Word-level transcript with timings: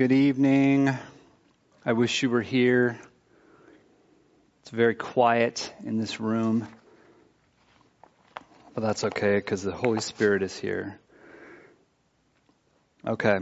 Good 0.00 0.12
evening. 0.12 0.96
I 1.84 1.92
wish 1.92 2.22
you 2.22 2.30
were 2.30 2.40
here. 2.40 2.98
It's 4.62 4.70
very 4.70 4.94
quiet 4.94 5.70
in 5.84 5.98
this 5.98 6.18
room, 6.18 6.66
but 8.72 8.80
that's 8.80 9.04
okay 9.04 9.36
because 9.36 9.62
the 9.62 9.72
Holy 9.72 10.00
Spirit 10.00 10.42
is 10.42 10.56
here. 10.58 10.98
Okay. 13.06 13.40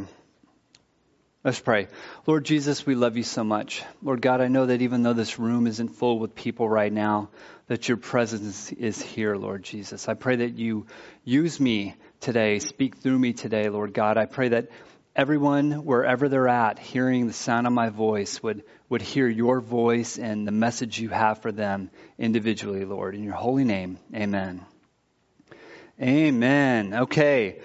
Let's 1.44 1.60
pray. 1.60 1.86
Lord 2.26 2.44
Jesus, 2.44 2.84
we 2.84 2.96
love 2.96 3.16
you 3.16 3.22
so 3.22 3.44
much. 3.44 3.84
Lord 4.02 4.20
God, 4.20 4.40
I 4.40 4.48
know 4.48 4.66
that 4.66 4.82
even 4.82 5.04
though 5.04 5.12
this 5.12 5.38
room 5.38 5.68
isn't 5.68 5.90
full 5.90 6.18
with 6.18 6.34
people 6.34 6.68
right 6.68 6.92
now, 6.92 7.28
that 7.68 7.86
your 7.86 7.98
presence 7.98 8.72
is 8.72 9.00
here, 9.00 9.36
Lord 9.36 9.62
Jesus. 9.62 10.08
I 10.08 10.14
pray 10.14 10.34
that 10.34 10.58
you 10.58 10.86
use 11.22 11.60
me 11.60 11.94
today, 12.18 12.58
speak 12.58 12.96
through 12.96 13.20
me 13.20 13.32
today, 13.32 13.68
Lord 13.68 13.94
God. 13.94 14.18
I 14.18 14.26
pray 14.26 14.48
that 14.48 14.70
everyone, 15.18 15.84
wherever 15.84 16.28
they're 16.28 16.46
at, 16.46 16.78
hearing 16.78 17.26
the 17.26 17.32
sound 17.32 17.66
of 17.66 17.72
my 17.72 17.88
voice, 17.88 18.40
would, 18.40 18.62
would 18.88 19.02
hear 19.02 19.26
your 19.26 19.60
voice 19.60 20.16
and 20.16 20.46
the 20.46 20.52
message 20.52 21.00
you 21.00 21.08
have 21.08 21.42
for 21.42 21.50
them 21.50 21.90
individually, 22.18 22.84
Lord. 22.84 23.16
In 23.16 23.24
your 23.24 23.34
holy 23.34 23.64
name, 23.64 23.98
amen. 24.14 24.64
Amen. 26.00 26.94
Okay. 26.94 27.58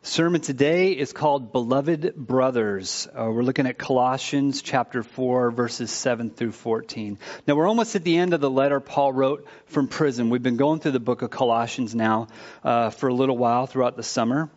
Sermon 0.00 0.40
today 0.40 0.92
is 0.92 1.12
called 1.12 1.52
Beloved 1.52 2.14
Brothers. 2.16 3.06
Uh, 3.08 3.30
we're 3.30 3.42
looking 3.42 3.66
at 3.66 3.76
Colossians 3.76 4.62
chapter 4.62 5.02
4 5.02 5.50
verses 5.50 5.90
7 5.90 6.30
through 6.30 6.52
14. 6.52 7.18
Now 7.46 7.54
we're 7.54 7.68
almost 7.68 7.96
at 7.96 8.04
the 8.04 8.16
end 8.16 8.32
of 8.32 8.40
the 8.40 8.50
letter 8.50 8.80
Paul 8.80 9.12
wrote 9.12 9.46
from 9.66 9.88
prison. 9.88 10.30
We've 10.30 10.42
been 10.42 10.56
going 10.56 10.80
through 10.80 10.92
the 10.92 11.00
book 11.00 11.20
of 11.20 11.30
Colossians 11.30 11.94
now 11.94 12.28
uh, 12.62 12.88
for 12.90 13.08
a 13.08 13.14
little 13.14 13.36
while 13.36 13.66
throughout 13.66 13.96
the 13.96 14.02
summer. 14.02 14.50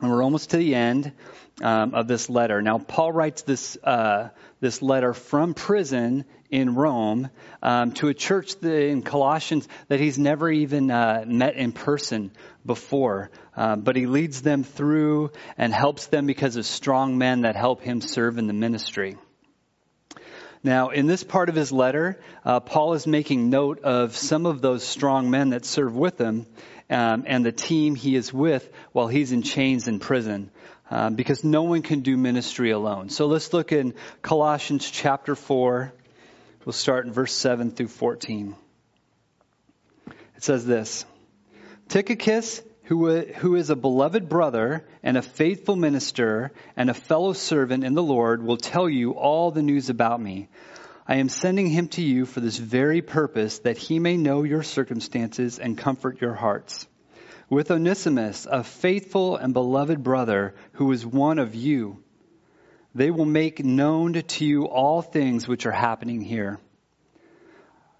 And 0.00 0.10
we're 0.10 0.24
almost 0.24 0.50
to 0.50 0.56
the 0.56 0.74
end 0.74 1.12
um, 1.62 1.94
of 1.94 2.08
this 2.08 2.28
letter. 2.28 2.60
Now, 2.60 2.78
Paul 2.78 3.12
writes 3.12 3.42
this 3.42 3.78
uh, 3.84 4.30
this 4.60 4.82
letter 4.82 5.14
from 5.14 5.54
prison 5.54 6.24
in 6.50 6.74
Rome 6.74 7.30
um, 7.62 7.92
to 7.92 8.08
a 8.08 8.14
church 8.14 8.54
in 8.62 9.02
Colossians 9.02 9.68
that 9.88 10.00
he's 10.00 10.18
never 10.18 10.50
even 10.50 10.90
uh, 10.90 11.24
met 11.26 11.54
in 11.56 11.72
person 11.72 12.32
before. 12.64 13.30
Uh, 13.56 13.76
but 13.76 13.94
he 13.94 14.06
leads 14.06 14.42
them 14.42 14.64
through 14.64 15.30
and 15.58 15.72
helps 15.72 16.06
them 16.06 16.26
because 16.26 16.56
of 16.56 16.66
strong 16.66 17.18
men 17.18 17.42
that 17.42 17.56
help 17.56 17.82
him 17.82 18.00
serve 18.00 18.38
in 18.38 18.46
the 18.46 18.52
ministry. 18.52 19.16
Now, 20.62 20.88
in 20.88 21.06
this 21.06 21.22
part 21.22 21.50
of 21.50 21.54
his 21.54 21.70
letter, 21.70 22.18
uh, 22.42 22.60
Paul 22.60 22.94
is 22.94 23.06
making 23.06 23.50
note 23.50 23.80
of 23.80 24.16
some 24.16 24.46
of 24.46 24.62
those 24.62 24.82
strong 24.82 25.30
men 25.30 25.50
that 25.50 25.66
serve 25.66 25.94
with 25.94 26.18
him 26.18 26.46
um, 26.94 27.24
and 27.26 27.44
the 27.44 27.52
team 27.52 27.96
he 27.96 28.14
is 28.14 28.32
with 28.32 28.70
while 28.92 29.08
he's 29.08 29.32
in 29.32 29.42
chains 29.42 29.88
in 29.88 29.98
prison. 29.98 30.50
Um, 30.90 31.14
because 31.14 31.42
no 31.42 31.62
one 31.62 31.80
can 31.80 32.00
do 32.00 32.16
ministry 32.16 32.70
alone. 32.70 33.08
So 33.08 33.26
let's 33.26 33.52
look 33.54 33.72
in 33.72 33.94
Colossians 34.20 34.88
chapter 34.88 35.34
4. 35.34 35.92
We'll 36.64 36.72
start 36.74 37.06
in 37.06 37.12
verse 37.12 37.32
7 37.32 37.70
through 37.70 37.88
14. 37.88 38.54
It 40.36 40.44
says 40.44 40.66
this 40.66 41.06
Tychicus, 41.88 42.62
who, 42.84 43.18
who 43.22 43.56
is 43.56 43.70
a 43.70 43.76
beloved 43.76 44.28
brother 44.28 44.86
and 45.02 45.16
a 45.16 45.22
faithful 45.22 45.74
minister 45.74 46.52
and 46.76 46.90
a 46.90 46.94
fellow 46.94 47.32
servant 47.32 47.82
in 47.82 47.94
the 47.94 48.02
Lord, 48.02 48.44
will 48.44 48.58
tell 48.58 48.88
you 48.88 49.12
all 49.12 49.50
the 49.50 49.62
news 49.62 49.88
about 49.88 50.20
me. 50.20 50.48
I 51.06 51.16
am 51.16 51.28
sending 51.28 51.66
him 51.66 51.88
to 51.88 52.02
you 52.02 52.24
for 52.24 52.40
this 52.40 52.56
very 52.56 53.02
purpose, 53.02 53.58
that 53.60 53.76
he 53.76 53.98
may 53.98 54.16
know 54.16 54.42
your 54.42 54.62
circumstances 54.62 55.58
and 55.58 55.76
comfort 55.76 56.22
your 56.22 56.32
hearts. 56.32 56.86
With 57.50 57.70
Onesimus, 57.70 58.46
a 58.50 58.64
faithful 58.64 59.36
and 59.36 59.52
beloved 59.52 60.02
brother 60.02 60.54
who 60.72 60.90
is 60.92 61.04
one 61.04 61.38
of 61.38 61.54
you, 61.54 62.02
they 62.94 63.10
will 63.10 63.26
make 63.26 63.62
known 63.62 64.14
to 64.14 64.44
you 64.46 64.64
all 64.64 65.02
things 65.02 65.46
which 65.46 65.66
are 65.66 65.72
happening 65.72 66.22
here. 66.22 66.58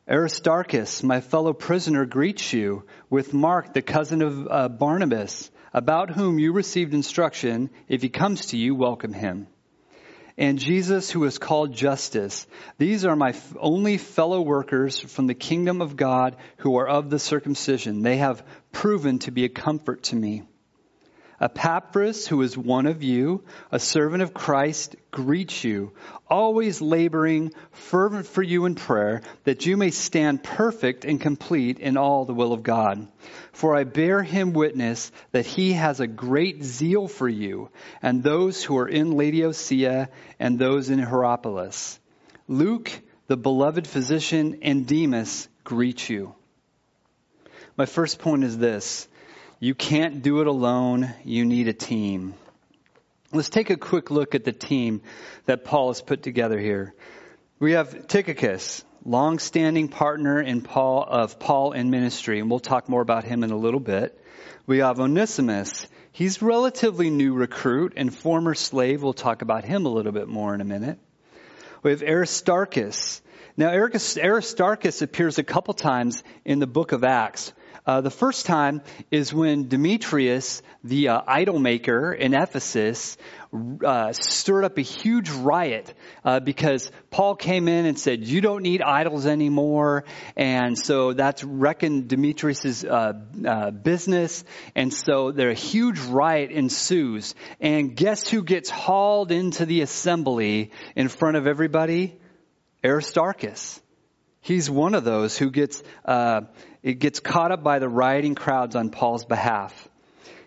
Aristarchus, 0.09 1.03
my 1.03 1.21
fellow 1.21 1.53
prisoner, 1.53 2.07
greets 2.07 2.55
you 2.55 2.85
with 3.11 3.35
Mark, 3.35 3.75
the 3.75 3.83
cousin 3.83 4.23
of 4.23 4.49
uh, 4.51 4.69
Barnabas, 4.71 5.51
about 5.75 6.11
whom 6.11 6.39
you 6.39 6.53
received 6.53 6.95
instruction. 6.95 7.69
If 7.87 8.01
he 8.01 8.09
comes 8.09 8.47
to 8.47 8.57
you, 8.57 8.75
welcome 8.75 9.13
him 9.13 9.47
and 10.37 10.59
Jesus, 10.59 11.11
who 11.11 11.25
is 11.25 11.39
called 11.39 11.73
Justus. 11.73 12.47
These 12.79 13.05
are 13.05 13.17
my 13.17 13.35
only 13.59 13.99
fellow 13.99 14.41
workers 14.41 14.99
from 14.99 15.27
the 15.27 15.35
kingdom 15.35 15.81
of 15.81 15.97
God 15.97 16.37
who 16.59 16.77
are 16.77 16.89
of 16.89 17.11
the 17.11 17.19
circumcision. 17.19 18.03
They 18.03 18.17
have 18.17 18.45
proven 18.73 19.21
to 19.21 19.31
be 19.31 19.45
a 19.45 19.49
comfort 19.49 20.05
to 20.05 20.17
me. 20.17 20.43
Epaphras, 21.41 22.29
who 22.29 22.43
is 22.43 22.57
one 22.57 22.87
of 22.87 23.03
you, 23.03 23.45
a 23.73 23.79
servant 23.79 24.23
of 24.23 24.33
Christ, 24.33 24.97
greets 25.11 25.65
you, 25.65 25.93
always 26.29 26.81
laboring 26.81 27.53
fervent 27.73 28.27
for 28.27 28.43
you 28.43 28.67
in 28.67 28.75
prayer, 28.75 29.23
that 29.45 29.67
you 29.67 29.77
may 29.77 29.91
stand 29.91 30.45
perfect 30.45 31.05
and 31.05 31.21
complete 31.21 31.81
in 31.81 31.97
all 31.97 32.25
the 32.25 32.35
will 32.35 32.53
of 32.53 32.63
God. 32.63 33.09
For 33.53 33.75
I 33.75 33.85
bear 33.85 34.23
him 34.23 34.53
witness 34.53 35.11
that 35.33 35.47
he 35.47 35.73
has 35.73 36.01
a 36.01 36.07
great 36.07 36.63
zeal 36.63 37.09
for 37.09 37.29
you, 37.29 37.71
and 38.01 38.23
those 38.23 38.63
who 38.63 38.79
are 38.79 38.89
in 38.89 39.13
Laodicea 39.13 40.09
and 40.39 40.59
those 40.59 40.91
in 40.91 40.99
Hierapolis. 40.99 41.99
Luke, 42.47 42.91
the 43.27 43.37
beloved 43.37 43.87
physician, 43.87 44.61
and 44.63 44.87
Demas 44.87 45.49
greet 45.65 46.09
you. 46.09 46.35
My 47.77 47.87
first 47.87 48.19
point 48.19 48.45
is 48.45 48.57
this. 48.57 49.09
You 49.65 49.75
can't 49.75 50.21
do 50.21 50.43
it 50.43 50.47
alone. 50.47 51.15
You 51.25 51.47
need 51.47 51.69
a 51.69 51.73
team. 51.73 52.35
Let's 53.33 53.49
take 53.49 53.71
a 53.71 53.79
quick 53.79 54.11
look 54.11 54.35
at 54.35 54.45
the 54.45 54.53
team 54.53 55.01
that 55.47 55.65
Paul 55.65 55.89
has 55.89 56.03
put 56.03 56.23
together 56.23 56.59
here. 56.59 56.93
We 57.61 57.73
have 57.73 58.07
Tychicus, 58.07 58.85
long-standing 59.07 59.89
partner 59.89 60.39
in 60.39 60.61
Paul 60.61 61.03
of 61.09 61.39
Paul 61.39 61.73
in 61.73 61.89
ministry, 61.89 62.41
and 62.41 62.51
we'll 62.51 62.61
talk 62.61 62.91
more 62.91 63.01
about 63.01 63.25
him 63.25 63.43
in 63.43 63.53
a 63.53 63.57
little 63.57 63.81
bit. 63.81 64.21
We 64.67 64.81
have 64.81 65.01
Onesimus. 65.01 65.89
He's 66.13 66.43
relatively 66.43 67.09
new 67.09 67.33
recruit 67.33 67.95
and 67.97 68.15
former 68.15 68.53
slave. 68.53 69.03
We'll 69.03 69.15
talk 69.15 69.41
about 69.41 69.65
him 69.65 69.87
a 69.87 69.89
little 69.91 70.13
bit 70.13 70.29
more 70.29 70.55
in 70.55 70.61
a 70.61 70.67
minute. 70.67 70.99
We 71.83 71.91
have 71.93 72.03
Aristarchus. 72.03 73.23
Now, 73.57 73.71
Aristarchus 73.71 75.01
appears 75.01 75.39
a 75.39 75.43
couple 75.43 75.73
times 75.73 76.23
in 76.45 76.59
the 76.59 76.67
book 76.67 76.93
of 76.93 77.03
Acts. 77.03 77.55
Uh, 77.87 78.01
the 78.01 78.11
first 78.11 78.47
time 78.47 78.81
is 79.11 79.35
when 79.35 79.69
Demetrius, 79.69 80.63
the 80.83 81.09
uh, 81.09 81.21
idol 81.27 81.59
maker 81.59 82.15
in 82.15 82.33
Ephesus, 82.33 83.19
uh, 83.85 84.13
stirred 84.13 84.65
up 84.65 84.79
a 84.79 84.81
huge 84.81 85.29
riot 85.29 85.93
uh, 86.25 86.41
because 86.41 86.91
Paul 87.11 87.37
came 87.37 87.69
in 87.69 87.85
and 87.85 87.99
said, 87.99 88.27
"You 88.27 88.41
don't 88.41 88.63
need 88.63 88.81
idols 88.81 89.27
anymore," 89.27 90.05
and 90.35 90.79
so 90.79 91.13
that's 91.13 91.45
wrecking 91.45 92.09
Demetrius's 92.09 92.85
uh, 92.87 93.13
uh, 93.47 93.71
business, 93.71 94.45
and 94.75 94.93
so 94.93 95.31
there 95.31 95.51
a 95.51 95.55
huge 95.55 96.01
riot 96.01 96.51
ensues. 96.51 97.35
And 97.61 97.95
guess 97.95 98.27
who 98.27 98.43
gets 98.43 98.71
hauled 98.71 99.31
into 99.31 99.67
the 99.67 99.83
assembly 99.83 100.71
in 100.97 101.09
front 101.09 101.37
of 101.37 101.47
everybody? 101.47 102.19
Aristarchus. 102.83 103.81
He's 104.41 104.69
one 104.69 104.95
of 104.95 105.05
those 105.05 105.39
who 105.39 105.51
gets 105.51 105.83
uh, 106.05 106.43
it 106.85 106.99
gets 106.99 107.19
caught 107.19 107.51
up 107.51 107.65
by 107.65 107.79
the 107.79 107.89
rioting 107.89 108.35
crowds 108.35 108.77
on 108.77 108.91
Paul's 108.91 109.25
behalf. 109.25 109.89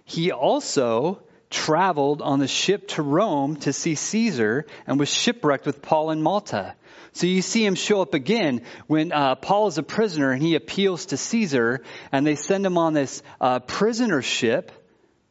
He 0.05 0.31
also 0.31 1.19
traveled 1.49 2.21
on 2.21 2.39
the 2.39 2.47
ship 2.47 2.89
to 2.89 3.01
Rome 3.01 3.55
to 3.57 3.73
see 3.73 3.95
Caesar 3.95 4.67
and 4.85 4.99
was 4.99 5.09
shipwrecked 5.09 5.65
with 5.65 5.81
Paul 5.81 6.11
in 6.11 6.21
Malta. 6.21 6.75
So 7.13 7.25
you 7.25 7.41
see 7.41 7.65
him 7.65 7.73
show 7.73 8.03
up 8.03 8.13
again 8.13 8.61
when 8.85 9.11
uh, 9.11 9.33
Paul 9.35 9.67
is 9.67 9.79
a 9.79 9.83
prisoner 9.83 10.31
and 10.31 10.41
he 10.41 10.53
appeals 10.53 11.07
to 11.07 11.17
Caesar 11.17 11.81
and 12.11 12.27
they 12.27 12.35
send 12.35 12.63
him 12.63 12.77
on 12.77 12.93
this 12.93 13.23
uh, 13.41 13.59
prisoner 13.59 14.21
ship. 14.21 14.71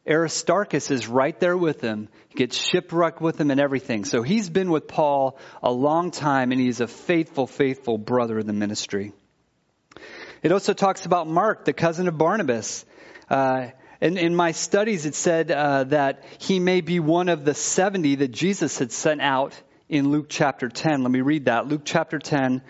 Aristarchus 0.09 0.91
is 0.91 1.07
right 1.07 1.39
there 1.39 1.57
with 1.57 1.81
him, 1.81 2.09
he 2.29 2.35
gets 2.35 2.57
shipwrecked 2.57 3.21
with 3.21 3.41
him 3.41 3.53
and 3.53 3.61
everything. 3.61 4.05
So 4.05 4.23
he's 4.23 4.51
been 4.51 4.71
with 4.71 4.89
Paul 4.89 5.39
a 5.63 5.71
long 5.71 6.11
time 6.11 6.51
and 6.51 6.61
he's 6.61 6.81
a 6.81 6.89
faithful, 6.89 7.47
faithful 7.47 7.97
brother 7.97 8.41
in 8.41 8.47
the 8.47 8.53
ministry. 8.53 9.13
It 10.47 10.53
also 10.53 10.75
talks 10.75 11.07
about 11.07 11.27
Mark, 11.27 11.65
the 11.65 11.73
cousin 11.73 12.07
of 12.07 12.17
Barnabas. 12.17 12.85
Uh, 13.29 13.71
in, 14.01 14.17
in 14.17 14.37
my 14.37 14.53
studies, 14.53 15.05
it 15.05 15.17
said 15.17 15.51
uh, 15.51 15.83
that 15.83 16.23
he 16.39 16.61
may 16.61 16.83
be 16.83 17.01
one 17.01 17.29
of 17.29 17.45
the 17.45 17.53
70 17.53 18.15
that 18.15 18.29
Jesus 18.29 18.79
had 18.79 18.93
sent 18.93 19.21
out 19.21 19.61
in 19.89 20.13
Luke 20.13 20.27
chapter 20.29 20.69
10. 20.69 21.03
Let 21.03 21.11
me 21.11 21.21
read 21.21 21.47
that. 21.47 21.67
Luke 21.67 21.81
chapter 21.85 22.21
10, 22.21 22.63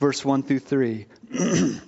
verse 0.00 0.22
1 0.22 0.42
through 0.42 0.58
3. 0.58 1.06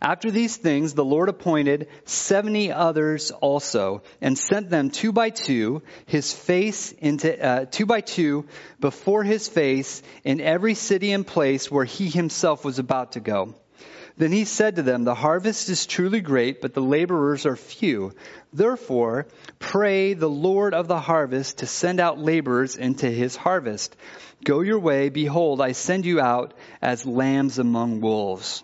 After 0.00 0.30
these 0.30 0.56
things, 0.56 0.94
the 0.94 1.04
Lord 1.04 1.28
appointed 1.28 1.88
70 2.06 2.72
others 2.72 3.32
also 3.32 4.04
and 4.22 4.38
sent 4.38 4.70
them 4.70 4.88
two 4.88 5.12
by 5.12 5.28
two, 5.28 5.82
his 6.06 6.32
face 6.32 6.92
into, 6.92 7.38
uh, 7.38 7.66
two 7.66 7.84
by 7.84 8.00
two 8.00 8.46
before 8.80 9.22
his 9.22 9.50
face 9.50 10.02
in 10.24 10.40
every 10.40 10.72
city 10.72 11.12
and 11.12 11.26
place 11.26 11.70
where 11.70 11.84
he 11.84 12.08
himself 12.08 12.64
was 12.64 12.78
about 12.78 13.12
to 13.12 13.20
go. 13.20 13.54
Then 14.20 14.32
he 14.32 14.44
said 14.44 14.76
to 14.76 14.82
them, 14.82 15.04
The 15.04 15.14
harvest 15.14 15.70
is 15.70 15.86
truly 15.86 16.20
great, 16.20 16.60
but 16.60 16.74
the 16.74 16.82
laborers 16.82 17.46
are 17.46 17.56
few. 17.56 18.12
Therefore, 18.52 19.26
pray 19.58 20.12
the 20.12 20.28
Lord 20.28 20.74
of 20.74 20.88
the 20.88 21.00
harvest 21.00 21.58
to 21.58 21.66
send 21.66 22.00
out 22.00 22.18
laborers 22.18 22.76
into 22.76 23.08
his 23.08 23.34
harvest. 23.34 23.96
Go 24.44 24.60
your 24.60 24.78
way. 24.78 25.08
Behold, 25.08 25.62
I 25.62 25.72
send 25.72 26.04
you 26.04 26.20
out 26.20 26.52
as 26.82 27.06
lambs 27.06 27.58
among 27.58 28.02
wolves. 28.02 28.62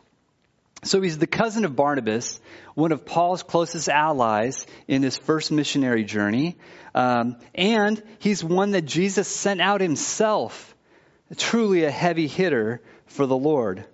So 0.85 1.01
he's 1.01 1.17
the 1.17 1.27
cousin 1.27 1.65
of 1.65 1.75
Barnabas, 1.75 2.39
one 2.75 2.93
of 2.93 3.07
Paul's 3.07 3.43
closest 3.43 3.89
allies 3.89 4.67
in 4.87 5.03
his 5.03 5.17
first 5.17 5.51
missionary 5.51 6.05
journey. 6.05 6.59
Um, 6.95 7.37
and 7.55 8.03
he's 8.19 8.45
one 8.45 8.73
that 8.73 8.85
Jesus 8.85 9.27
sent 9.27 9.63
out 9.63 9.81
himself. 9.81 10.75
Truly 11.39 11.85
a 11.85 11.91
heavy 11.91 12.29
hitter 12.29 12.83
for 13.07 13.25
the 13.25 13.39
Lord 13.39 13.87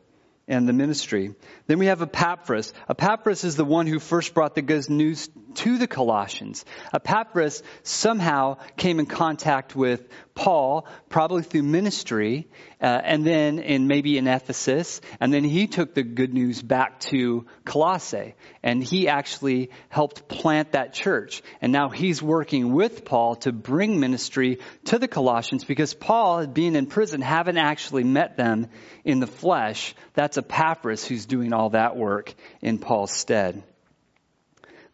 and 0.48 0.68
the 0.68 0.72
ministry. 0.72 1.34
Then 1.66 1.78
we 1.78 1.86
have 1.86 2.02
Epaphras. 2.02 2.72
Epaphras 2.88 3.44
is 3.44 3.56
the 3.56 3.64
one 3.64 3.86
who 3.86 3.98
first 3.98 4.34
brought 4.34 4.54
the 4.54 4.62
good 4.62 4.88
news 4.90 5.28
to 5.56 5.78
the 5.78 5.86
Colossians. 5.86 6.64
Epaphras 6.92 7.62
somehow 7.82 8.58
came 8.76 8.98
in 8.98 9.06
contact 9.06 9.74
with 9.74 10.08
Paul, 10.34 10.86
probably 11.08 11.42
through 11.42 11.64
ministry, 11.64 12.48
uh, 12.80 12.86
and 12.86 13.24
then 13.24 13.58
in 13.58 13.86
maybe 13.86 14.16
in 14.16 14.26
Ephesus, 14.26 15.00
and 15.20 15.32
then 15.32 15.44
he 15.44 15.66
took 15.66 15.94
the 15.94 16.02
good 16.02 16.32
news 16.32 16.62
back 16.62 17.00
to 17.00 17.46
Colossae, 17.64 18.34
and 18.62 18.82
he 18.82 19.08
actually 19.08 19.70
helped 19.88 20.28
plant 20.28 20.72
that 20.72 20.94
church. 20.94 21.42
And 21.60 21.70
now 21.70 21.90
he's 21.90 22.22
working 22.22 22.72
with 22.72 23.04
Paul 23.04 23.36
to 23.36 23.52
bring 23.52 24.00
ministry 24.00 24.58
to 24.86 24.98
the 24.98 25.08
Colossians 25.08 25.64
because 25.64 25.92
Paul, 25.92 26.46
being 26.46 26.76
in 26.76 26.86
prison, 26.86 27.20
haven't 27.20 27.58
actually 27.58 28.04
met 28.04 28.36
them 28.36 28.68
in 29.04 29.20
the 29.20 29.26
flesh. 29.26 29.94
That's 30.14 30.38
Epaphras 30.38 31.04
who's 31.04 31.26
doing 31.26 31.52
all 31.52 31.70
that 31.70 31.96
work 31.96 32.34
in 32.62 32.78
Paul's 32.78 33.12
stead. 33.12 33.62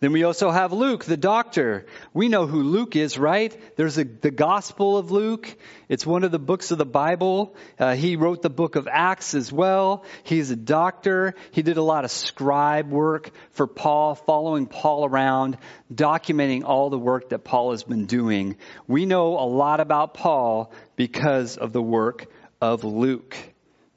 Then 0.00 0.12
we 0.12 0.22
also 0.22 0.52
have 0.52 0.72
Luke, 0.72 1.04
the 1.04 1.16
doctor. 1.16 1.86
We 2.14 2.28
know 2.28 2.46
who 2.46 2.62
Luke 2.62 2.94
is, 2.94 3.18
right? 3.18 3.56
There's 3.76 3.98
a, 3.98 4.04
the 4.04 4.30
Gospel 4.30 4.96
of 4.96 5.10
Luke. 5.10 5.56
It's 5.88 6.06
one 6.06 6.22
of 6.22 6.30
the 6.30 6.38
books 6.38 6.70
of 6.70 6.78
the 6.78 6.86
Bible. 6.86 7.56
Uh, 7.80 7.96
he 7.96 8.14
wrote 8.14 8.40
the 8.40 8.50
book 8.50 8.76
of 8.76 8.86
Acts 8.86 9.34
as 9.34 9.52
well. 9.52 10.04
He's 10.22 10.52
a 10.52 10.56
doctor. 10.56 11.34
He 11.50 11.62
did 11.62 11.78
a 11.78 11.82
lot 11.82 12.04
of 12.04 12.12
scribe 12.12 12.90
work 12.90 13.32
for 13.50 13.66
Paul, 13.66 14.14
following 14.14 14.66
Paul 14.66 15.04
around, 15.04 15.58
documenting 15.92 16.62
all 16.62 16.90
the 16.90 16.98
work 16.98 17.30
that 17.30 17.40
Paul 17.40 17.72
has 17.72 17.82
been 17.82 18.06
doing. 18.06 18.56
We 18.86 19.04
know 19.04 19.36
a 19.36 19.48
lot 19.48 19.80
about 19.80 20.14
Paul 20.14 20.72
because 20.94 21.56
of 21.56 21.72
the 21.72 21.82
work 21.82 22.26
of 22.60 22.84
Luke. 22.84 23.36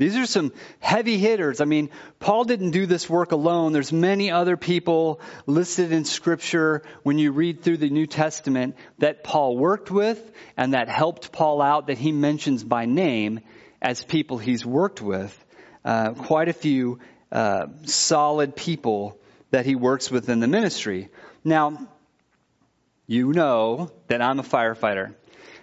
These 0.02 0.18
are 0.18 0.26
some 0.26 0.52
heavy 0.80 1.20
hitters. 1.20 1.62
I 1.62 1.66
mean, 1.66 1.92
Paul 2.20 2.46
didn't 2.46 2.72
do 2.72 2.88
this 2.88 3.08
work 3.08 3.34
alone. 3.34 3.72
There's 3.72 3.94
many 3.94 4.32
other 4.32 4.58
people 4.58 5.22
listed 5.46 5.92
in 5.92 6.06
scripture 6.06 6.82
when 7.04 7.20
you 7.20 7.32
read 7.32 7.62
through 7.62 7.78
the 7.78 7.92
New 7.92 8.08
Testament 8.08 8.78
that 8.98 9.24
Paul 9.24 9.56
worked 9.56 9.92
with 9.92 10.20
and 10.58 10.74
that 10.74 10.90
helped 10.90 11.32
Paul 11.32 11.62
out 11.62 11.86
that 11.86 12.00
he 12.00 12.12
mentions 12.12 12.64
by 12.64 12.86
name 12.86 13.42
as 13.80 14.04
people 14.04 14.40
he's 14.40 14.66
worked 14.66 15.04
with. 15.04 15.46
Uh, 15.86 16.14
quite 16.14 16.50
a 16.50 16.54
few 16.54 16.98
uh, 17.32 17.68
solid 17.84 18.56
people 18.56 19.20
that 19.52 19.68
he 19.68 19.76
works 19.76 20.10
with 20.10 20.30
in 20.30 20.40
the 20.40 20.48
ministry. 20.48 21.10
Now, 21.44 21.78
you 23.06 23.34
know 23.34 23.92
that 24.08 24.20
I'm 24.20 24.40
a 24.40 24.44
firefighter. 24.44 25.14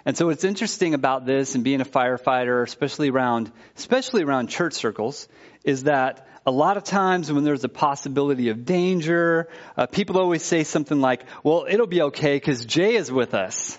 And 0.04 0.16
so 0.16 0.26
what's 0.26 0.44
interesting 0.44 0.94
about 0.94 1.26
this 1.26 1.54
and 1.54 1.64
being 1.64 1.80
a 1.80 1.84
firefighter, 1.84 2.62
especially 2.62 3.10
around, 3.10 3.52
especially 3.76 4.22
around 4.22 4.48
church 4.48 4.74
circles, 4.74 5.28
is 5.64 5.84
that 5.84 6.26
a 6.46 6.50
lot 6.50 6.76
of 6.76 6.84
times 6.84 7.30
when 7.30 7.44
there's 7.44 7.64
a 7.64 7.68
possibility 7.68 8.48
of 8.48 8.64
danger, 8.64 9.48
uh, 9.76 9.86
people 9.86 10.18
always 10.18 10.42
say 10.42 10.64
something 10.64 11.00
like, 11.00 11.24
well, 11.44 11.66
it'll 11.68 11.86
be 11.86 12.02
okay 12.02 12.36
because 12.36 12.64
Jay 12.64 12.94
is 12.94 13.12
with 13.12 13.34
us. 13.34 13.78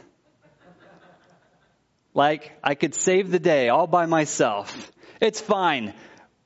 like, 2.13 2.51
I 2.63 2.75
could 2.75 2.93
save 2.93 3.31
the 3.31 3.39
day 3.39 3.69
all 3.69 3.87
by 3.87 4.05
myself. 4.05 4.91
It's 5.19 5.41
fine. 5.41 5.93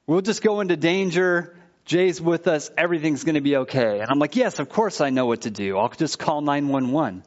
We'll 0.08 0.22
just 0.22 0.42
go 0.42 0.62
into 0.62 0.78
danger. 0.78 1.58
Jay's 1.86 2.22
with 2.22 2.48
us. 2.48 2.72
Everything's 2.78 3.24
going 3.26 3.36
to 3.36 3.42
be 3.42 3.58
okay. 3.58 4.00
And 4.00 4.10
I'm 4.10 4.20
like, 4.20 4.36
yes, 4.36 4.60
of 4.60 4.70
course 4.70 5.02
I 5.02 5.10
know 5.10 5.26
what 5.26 5.42
to 5.42 5.52
do. 5.52 5.78
I'll 5.78 5.90
just 5.90 6.20
call 6.20 6.42
911. 6.42 7.24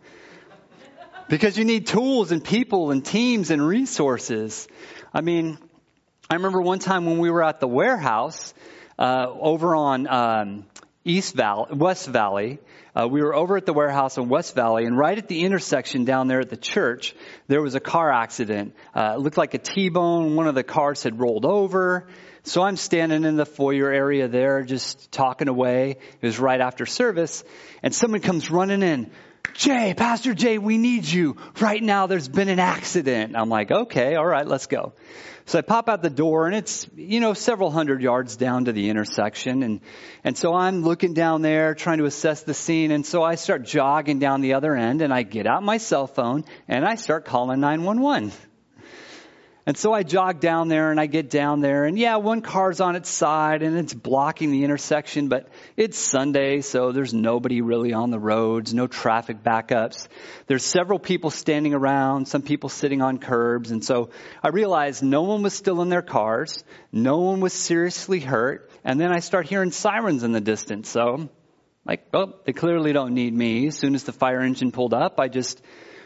Because 1.28 1.58
you 1.58 1.64
need 1.64 1.88
tools 1.88 2.30
and 2.30 2.42
people 2.42 2.92
and 2.92 3.04
teams 3.04 3.50
and 3.50 3.66
resources. 3.66 4.68
I 5.12 5.22
mean, 5.22 5.58
I 6.30 6.34
remember 6.34 6.62
one 6.62 6.78
time 6.78 7.04
when 7.04 7.18
we 7.18 7.30
were 7.30 7.42
at 7.42 7.58
the 7.58 7.66
warehouse 7.66 8.54
uh, 8.96 9.26
over 9.28 9.74
on 9.74 10.06
um, 10.06 10.66
East 11.04 11.34
Valley, 11.34 11.74
West 11.74 12.06
Valley. 12.06 12.60
Uh, 12.94 13.08
we 13.08 13.22
were 13.22 13.34
over 13.34 13.56
at 13.56 13.66
the 13.66 13.72
warehouse 13.72 14.16
in 14.18 14.28
West 14.28 14.54
Valley, 14.54 14.84
and 14.84 14.96
right 14.96 15.18
at 15.18 15.26
the 15.26 15.44
intersection 15.44 16.04
down 16.04 16.28
there 16.28 16.38
at 16.38 16.48
the 16.48 16.56
church, 16.56 17.12
there 17.48 17.60
was 17.60 17.74
a 17.74 17.80
car 17.80 18.12
accident. 18.12 18.74
Uh, 18.94 19.14
it 19.16 19.20
looked 19.20 19.36
like 19.36 19.54
a 19.54 19.58
T-bone. 19.58 20.36
One 20.36 20.46
of 20.46 20.54
the 20.54 20.62
cars 20.62 21.02
had 21.02 21.18
rolled 21.18 21.44
over. 21.44 22.06
So 22.44 22.62
I'm 22.62 22.76
standing 22.76 23.24
in 23.24 23.34
the 23.34 23.44
foyer 23.44 23.90
area 23.90 24.28
there, 24.28 24.62
just 24.62 25.10
talking 25.10 25.48
away. 25.48 25.96
It 26.20 26.26
was 26.26 26.38
right 26.38 26.60
after 26.60 26.86
service, 26.86 27.42
and 27.82 27.92
someone 27.92 28.20
comes 28.20 28.48
running 28.48 28.84
in. 28.84 29.10
Jay, 29.54 29.94
Pastor 29.96 30.34
Jay, 30.34 30.58
we 30.58 30.78
need 30.78 31.04
you. 31.04 31.36
Right 31.60 31.82
now 31.82 32.06
there's 32.06 32.28
been 32.28 32.48
an 32.48 32.58
accident. 32.58 33.36
I'm 33.36 33.48
like, 33.48 33.70
okay, 33.70 34.14
all 34.14 34.26
right, 34.26 34.46
let's 34.46 34.66
go. 34.66 34.92
So 35.46 35.58
I 35.58 35.62
pop 35.62 35.88
out 35.88 36.02
the 36.02 36.10
door 36.10 36.46
and 36.46 36.56
it's, 36.56 36.88
you 36.96 37.20
know, 37.20 37.32
several 37.32 37.70
hundred 37.70 38.02
yards 38.02 38.36
down 38.36 38.64
to 38.64 38.72
the 38.72 38.90
intersection. 38.90 39.62
And, 39.62 39.80
and 40.24 40.36
so 40.36 40.52
I'm 40.52 40.82
looking 40.82 41.14
down 41.14 41.42
there 41.42 41.74
trying 41.74 41.98
to 41.98 42.04
assess 42.04 42.42
the 42.42 42.52
scene. 42.52 42.90
And 42.90 43.06
so 43.06 43.22
I 43.22 43.36
start 43.36 43.64
jogging 43.64 44.18
down 44.18 44.40
the 44.40 44.54
other 44.54 44.74
end 44.74 45.02
and 45.02 45.14
I 45.14 45.22
get 45.22 45.46
out 45.46 45.62
my 45.62 45.78
cell 45.78 46.08
phone 46.08 46.44
and 46.66 46.84
I 46.84 46.96
start 46.96 47.26
calling 47.26 47.60
911. 47.60 48.32
And 49.68 49.76
so 49.76 49.92
I 49.92 50.04
jog 50.04 50.38
down 50.38 50.68
there 50.68 50.92
and 50.92 51.00
I 51.00 51.06
get 51.06 51.28
down 51.28 51.60
there 51.60 51.86
and 51.86 51.98
yeah, 51.98 52.16
one 52.16 52.40
car's 52.40 52.80
on 52.80 52.94
its 52.94 53.10
side 53.10 53.62
and 53.62 53.76
it's 53.76 53.92
blocking 53.92 54.52
the 54.52 54.62
intersection, 54.62 55.28
but 55.28 55.48
it's 55.76 55.98
Sunday, 55.98 56.60
so 56.60 56.92
there's 56.92 57.12
nobody 57.12 57.60
really 57.62 57.92
on 57.92 58.10
the 58.10 58.18
roads, 58.18 58.72
no 58.72 58.86
traffic 58.86 59.42
backups. 59.42 60.06
There's 60.46 60.64
several 60.64 61.00
people 61.00 61.30
standing 61.30 61.74
around, 61.74 62.28
some 62.28 62.42
people 62.42 62.68
sitting 62.68 63.02
on 63.02 63.18
curbs. 63.18 63.72
And 63.72 63.84
so 63.84 64.10
I 64.40 64.50
realized 64.50 65.02
no 65.02 65.22
one 65.22 65.42
was 65.42 65.52
still 65.52 65.82
in 65.82 65.88
their 65.88 66.00
cars. 66.00 66.62
No 66.92 67.18
one 67.18 67.40
was 67.40 67.52
seriously 67.52 68.20
hurt. 68.20 68.70
And 68.84 69.00
then 69.00 69.10
I 69.12 69.18
start 69.18 69.46
hearing 69.46 69.72
sirens 69.72 70.22
in 70.22 70.30
the 70.30 70.40
distance. 70.40 70.88
So 70.88 71.28
like, 71.84 72.06
oh, 72.14 72.34
they 72.44 72.52
clearly 72.52 72.92
don't 72.92 73.14
need 73.14 73.34
me. 73.34 73.66
As 73.66 73.76
soon 73.76 73.96
as 73.96 74.04
the 74.04 74.12
fire 74.12 74.42
engine 74.42 74.70
pulled 74.70 74.94
up, 74.94 75.18
I 75.18 75.26
just 75.26 75.60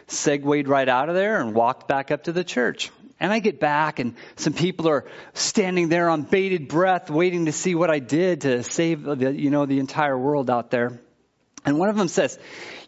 segued 0.07 0.67
right 0.67 0.89
out 0.89 1.11
of 1.11 1.15
there 1.15 1.41
and 1.41 1.55
walked 1.55 1.89
back 1.89 2.11
up 2.11 2.25
to 2.25 2.33
the 2.33 2.43
church. 2.43 2.91
And 3.21 3.33
I 3.33 3.39
get 3.39 3.61
back 3.61 3.99
and 3.99 4.15
some 4.37 4.55
people 4.55 4.89
are 4.89 5.05
standing 5.35 5.91
there 5.91 6.09
on 6.09 6.23
bated 6.23 6.69
breath 6.69 7.11
waiting 7.11 7.47
to 7.47 7.53
see 7.53 7.75
what 7.75 7.91
I 7.91 7.99
did 7.99 8.41
to 8.43 8.63
save 8.63 9.03
the, 9.03 9.33
you 9.33 9.51
know, 9.51 9.67
the 9.67 9.79
entire 9.79 10.19
world 10.19 10.49
out 10.49 10.71
there. 10.71 10.99
And 11.67 11.79
one 11.79 11.91
of 11.91 11.97
them 11.97 12.09
says, 12.09 12.39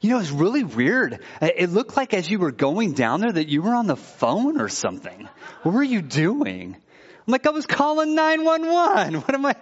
you 0.00 0.10
know, 0.10 0.18
it's 0.18 0.30
really 0.30 0.64
weird. 0.64 1.20
It 1.42 1.68
looked 1.68 1.96
like 1.96 2.14
as 2.14 2.30
you 2.30 2.38
were 2.38 2.50
going 2.50 2.92
down 2.94 3.20
there 3.20 3.30
that 3.30 3.48
you 3.48 3.60
were 3.60 3.74
on 3.74 3.86
the 3.86 3.96
phone 3.96 4.58
or 4.58 4.70
something. 4.70 5.28
What 5.62 5.74
were 5.74 5.82
you 5.82 6.00
doing? 6.00 6.74
I'm 6.74 7.30
like, 7.30 7.46
I 7.46 7.50
was 7.50 7.66
calling 7.66 8.14
911. 8.14 9.20
What 9.20 9.34
am 9.34 9.46
I, 9.46 9.54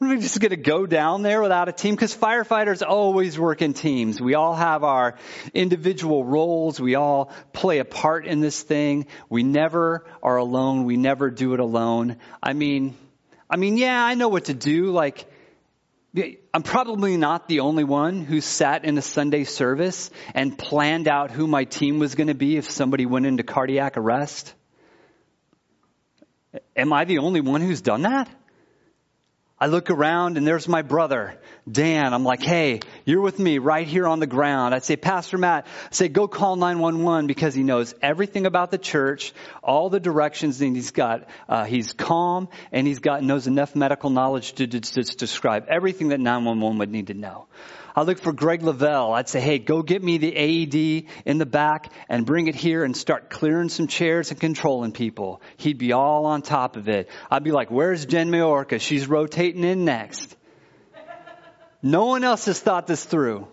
we're 0.00 0.16
just 0.16 0.40
going 0.40 0.50
to 0.50 0.56
go 0.56 0.86
down 0.86 1.22
there 1.22 1.40
without 1.40 1.68
a 1.68 1.72
team 1.72 1.94
because 1.94 2.14
firefighters 2.14 2.82
always 2.86 3.38
work 3.38 3.62
in 3.62 3.72
teams. 3.72 4.20
We 4.20 4.34
all 4.34 4.54
have 4.54 4.84
our 4.84 5.16
individual 5.52 6.24
roles. 6.24 6.80
We 6.80 6.94
all 6.94 7.32
play 7.52 7.78
a 7.78 7.84
part 7.84 8.26
in 8.26 8.40
this 8.40 8.62
thing. 8.62 9.06
We 9.28 9.42
never 9.42 10.04
are 10.22 10.36
alone. 10.36 10.84
We 10.84 10.96
never 10.96 11.30
do 11.30 11.54
it 11.54 11.60
alone. 11.60 12.16
I 12.42 12.52
mean, 12.52 12.96
I 13.48 13.56
mean, 13.56 13.76
yeah, 13.76 14.04
I 14.04 14.14
know 14.14 14.28
what 14.28 14.46
to 14.46 14.54
do. 14.54 14.90
Like, 14.90 15.26
I'm 16.52 16.62
probably 16.62 17.16
not 17.16 17.48
the 17.48 17.60
only 17.60 17.84
one 17.84 18.24
who 18.24 18.40
sat 18.40 18.84
in 18.84 18.96
a 18.98 19.02
Sunday 19.02 19.44
service 19.44 20.10
and 20.34 20.56
planned 20.56 21.08
out 21.08 21.30
who 21.30 21.46
my 21.46 21.64
team 21.64 21.98
was 21.98 22.14
going 22.14 22.28
to 22.28 22.34
be 22.34 22.56
if 22.56 22.70
somebody 22.70 23.06
went 23.06 23.26
into 23.26 23.42
cardiac 23.42 23.96
arrest. 23.96 24.54
Am 26.76 26.92
I 26.92 27.04
the 27.04 27.18
only 27.18 27.40
one 27.40 27.60
who's 27.60 27.80
done 27.80 28.02
that? 28.02 28.28
I 29.58 29.66
look 29.66 29.88
around 29.90 30.36
and 30.36 30.44
there's 30.44 30.66
my 30.66 30.82
brother, 30.82 31.38
Dan. 31.70 32.12
I'm 32.12 32.24
like, 32.24 32.42
hey, 32.42 32.80
you're 33.04 33.20
with 33.20 33.38
me 33.38 33.58
right 33.58 33.86
here 33.86 34.06
on 34.06 34.18
the 34.18 34.26
ground. 34.26 34.74
I'd 34.74 34.84
say, 34.84 34.96
Pastor 34.96 35.38
Matt, 35.38 35.66
I 35.66 35.94
say, 35.94 36.08
go 36.08 36.26
call 36.26 36.56
911 36.56 37.28
because 37.28 37.54
he 37.54 37.62
knows 37.62 37.94
everything 38.02 38.46
about 38.46 38.72
the 38.72 38.78
church, 38.78 39.32
all 39.62 39.90
the 39.90 40.00
directions, 40.00 40.60
and 40.60 40.74
he's 40.74 40.90
got, 40.90 41.28
uh, 41.48 41.64
he's 41.64 41.92
calm 41.92 42.48
and 42.72 42.84
he's 42.84 42.98
got, 42.98 43.22
knows 43.22 43.46
enough 43.46 43.76
medical 43.76 44.10
knowledge 44.10 44.54
to, 44.54 44.66
to, 44.66 44.80
to 44.80 45.02
describe 45.16 45.66
everything 45.68 46.08
that 46.08 46.18
911 46.18 46.78
would 46.78 46.90
need 46.90 47.06
to 47.06 47.14
know. 47.14 47.46
I 47.96 48.02
look 48.02 48.18
for 48.18 48.32
Greg 48.32 48.62
Lavelle. 48.62 49.12
I'd 49.12 49.28
say, 49.28 49.40
hey, 49.40 49.58
go 49.58 49.82
get 49.82 50.02
me 50.02 50.18
the 50.18 50.34
AED 50.36 51.06
in 51.24 51.38
the 51.38 51.46
back 51.46 51.92
and 52.08 52.26
bring 52.26 52.48
it 52.48 52.56
here 52.56 52.82
and 52.82 52.96
start 52.96 53.30
clearing 53.30 53.68
some 53.68 53.86
chairs 53.86 54.32
and 54.32 54.40
controlling 54.40 54.90
people. 54.90 55.40
He'd 55.58 55.78
be 55.78 55.92
all 55.92 56.26
on 56.26 56.42
top 56.42 56.76
of 56.76 56.88
it. 56.88 57.08
I'd 57.30 57.44
be 57.44 57.52
like, 57.52 57.70
where's 57.70 58.04
Jen 58.04 58.30
Majorca? 58.30 58.80
She's 58.80 59.06
rotating 59.06 59.62
in 59.62 59.84
next. 59.84 60.36
No 61.82 62.06
one 62.06 62.24
else 62.24 62.46
has 62.46 62.58
thought 62.58 62.86
this 62.86 63.04
through. 63.04 63.46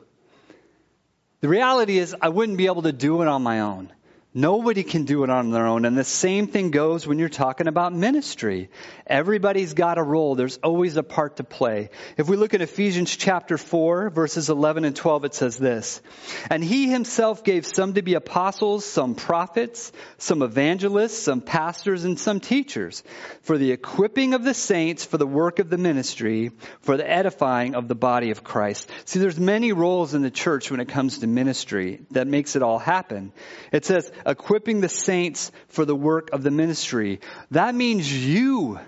The 1.41 1.47
reality 1.47 1.97
is, 1.97 2.15
I 2.19 2.29
wouldn't 2.29 2.57
be 2.57 2.67
able 2.67 2.83
to 2.83 2.93
do 2.93 3.21
it 3.21 3.27
on 3.27 3.43
my 3.43 3.59
own. 3.59 3.91
Nobody 4.33 4.83
can 4.83 5.03
do 5.03 5.25
it 5.25 5.29
on 5.29 5.51
their 5.51 5.67
own. 5.67 5.83
And 5.83 5.97
the 5.97 6.05
same 6.05 6.47
thing 6.47 6.71
goes 6.71 7.05
when 7.05 7.19
you're 7.19 7.27
talking 7.27 7.67
about 7.67 7.91
ministry. 7.91 8.69
Everybody's 9.05 9.73
got 9.73 9.97
a 9.97 10.03
role. 10.03 10.35
There's 10.35 10.55
always 10.59 10.95
a 10.95 11.03
part 11.03 11.35
to 11.37 11.43
play. 11.43 11.89
If 12.15 12.29
we 12.29 12.37
look 12.37 12.53
at 12.53 12.61
Ephesians 12.61 13.13
chapter 13.13 13.57
4, 13.57 14.09
verses 14.09 14.49
11 14.49 14.85
and 14.85 14.95
12, 14.95 15.25
it 15.25 15.33
says 15.33 15.57
this. 15.57 16.01
And 16.49 16.63
he 16.63 16.89
himself 16.89 17.43
gave 17.43 17.65
some 17.65 17.95
to 17.95 18.01
be 18.01 18.13
apostles, 18.13 18.85
some 18.85 19.15
prophets, 19.15 19.91
some 20.17 20.43
evangelists, 20.43 21.19
some 21.19 21.41
pastors, 21.41 22.05
and 22.05 22.17
some 22.17 22.39
teachers 22.39 23.03
for 23.41 23.57
the 23.57 23.73
equipping 23.73 24.33
of 24.33 24.45
the 24.45 24.53
saints, 24.53 25.03
for 25.03 25.17
the 25.17 25.27
work 25.27 25.59
of 25.59 25.69
the 25.69 25.77
ministry, 25.77 26.51
for 26.83 26.95
the 26.95 27.09
edifying 27.09 27.75
of 27.75 27.89
the 27.89 27.95
body 27.95 28.31
of 28.31 28.45
Christ. 28.45 28.89
See, 29.03 29.19
there's 29.19 29.37
many 29.37 29.73
roles 29.73 30.13
in 30.13 30.21
the 30.21 30.31
church 30.31 30.71
when 30.71 30.79
it 30.79 30.87
comes 30.87 31.19
to 31.19 31.27
ministry 31.27 32.05
that 32.11 32.27
makes 32.27 32.55
it 32.55 32.63
all 32.63 32.79
happen. 32.79 33.33
It 33.73 33.83
says, 33.83 34.09
equipping 34.25 34.81
the 34.81 34.89
saints 34.89 35.51
for 35.67 35.85
the 35.85 35.95
work 35.95 36.31
of 36.31 36.43
the 36.43 36.51
ministry. 36.51 37.19
That 37.51 37.75
means 37.75 38.11
you. 38.11 38.79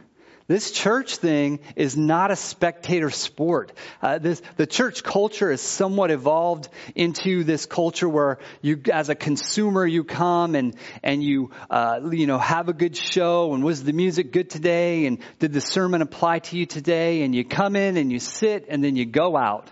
This 0.48 0.72
church 0.72 1.18
thing 1.18 1.62
is 1.78 1.96
not 1.96 2.30
a 2.30 2.36
spectator 2.36 3.10
sport. 3.10 3.72
Uh, 4.02 4.18
this, 4.18 4.42
the 4.58 4.68
church 4.68 5.02
culture 5.02 5.50
is 5.50 5.62
somewhat 5.62 6.12
evolved 6.12 6.68
into 6.96 7.46
this 7.46 7.66
culture 7.66 8.10
where 8.10 8.40
you, 8.62 8.82
as 8.92 9.08
a 9.08 9.16
consumer, 9.16 9.86
you 9.86 10.04
come 10.04 10.56
and 10.56 10.76
and 11.02 11.24
you 11.24 11.52
uh, 11.70 12.02
you 12.12 12.28
know 12.28 12.38
have 12.40 12.68
a 12.68 12.74
good 12.74 12.98
show 12.98 13.54
and 13.54 13.64
was 13.64 13.86
the 13.86 13.94
music 13.94 14.34
good 14.34 14.50
today 14.50 15.06
and 15.06 15.20
did 15.40 15.54
the 15.54 15.62
sermon 15.62 16.02
apply 16.02 16.40
to 16.40 16.58
you 16.58 16.66
today 16.66 17.24
and 17.24 17.34
you 17.34 17.46
come 17.46 17.78
in 17.78 17.96
and 17.96 18.12
you 18.12 18.20
sit 18.20 18.66
and 18.68 18.84
then 18.84 18.98
you 18.98 19.06
go 19.06 19.38
out. 19.38 19.72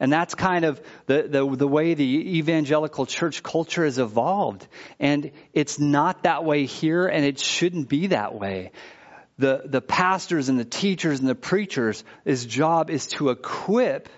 And 0.00 0.12
that's 0.12 0.34
kind 0.34 0.64
of 0.64 0.80
the, 1.06 1.22
the, 1.28 1.56
the, 1.56 1.66
way 1.66 1.94
the 1.94 2.38
evangelical 2.38 3.04
church 3.06 3.42
culture 3.42 3.84
has 3.84 3.98
evolved. 3.98 4.66
And 5.00 5.32
it's 5.52 5.78
not 5.78 6.22
that 6.22 6.44
way 6.44 6.66
here, 6.66 7.06
and 7.06 7.24
it 7.24 7.38
shouldn't 7.38 7.88
be 7.88 8.08
that 8.08 8.34
way. 8.34 8.70
The, 9.38 9.62
the 9.64 9.80
pastors 9.80 10.48
and 10.48 10.58
the 10.58 10.64
teachers 10.64 11.20
and 11.20 11.28
the 11.28 11.34
preachers, 11.34 12.04
his 12.24 12.46
job 12.46 12.90
is 12.90 13.06
to 13.08 13.30
equip 13.30 14.08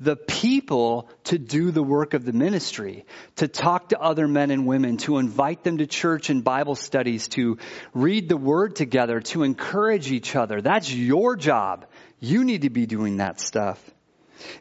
the 0.00 0.16
people 0.16 1.10
to 1.24 1.38
do 1.38 1.70
the 1.70 1.82
work 1.82 2.14
of 2.14 2.24
the 2.24 2.32
ministry, 2.32 3.04
to 3.36 3.46
talk 3.46 3.90
to 3.90 4.00
other 4.00 4.26
men 4.26 4.50
and 4.50 4.66
women, 4.66 4.96
to 4.96 5.18
invite 5.18 5.62
them 5.62 5.76
to 5.78 5.86
church 5.86 6.30
and 6.30 6.42
Bible 6.42 6.74
studies, 6.74 7.28
to 7.28 7.58
read 7.92 8.28
the 8.28 8.38
word 8.38 8.76
together, 8.76 9.20
to 9.20 9.42
encourage 9.42 10.10
each 10.10 10.34
other. 10.34 10.62
That's 10.62 10.90
your 10.92 11.36
job. 11.36 11.84
You 12.18 12.44
need 12.44 12.62
to 12.62 12.70
be 12.70 12.86
doing 12.86 13.18
that 13.18 13.40
stuff. 13.40 13.78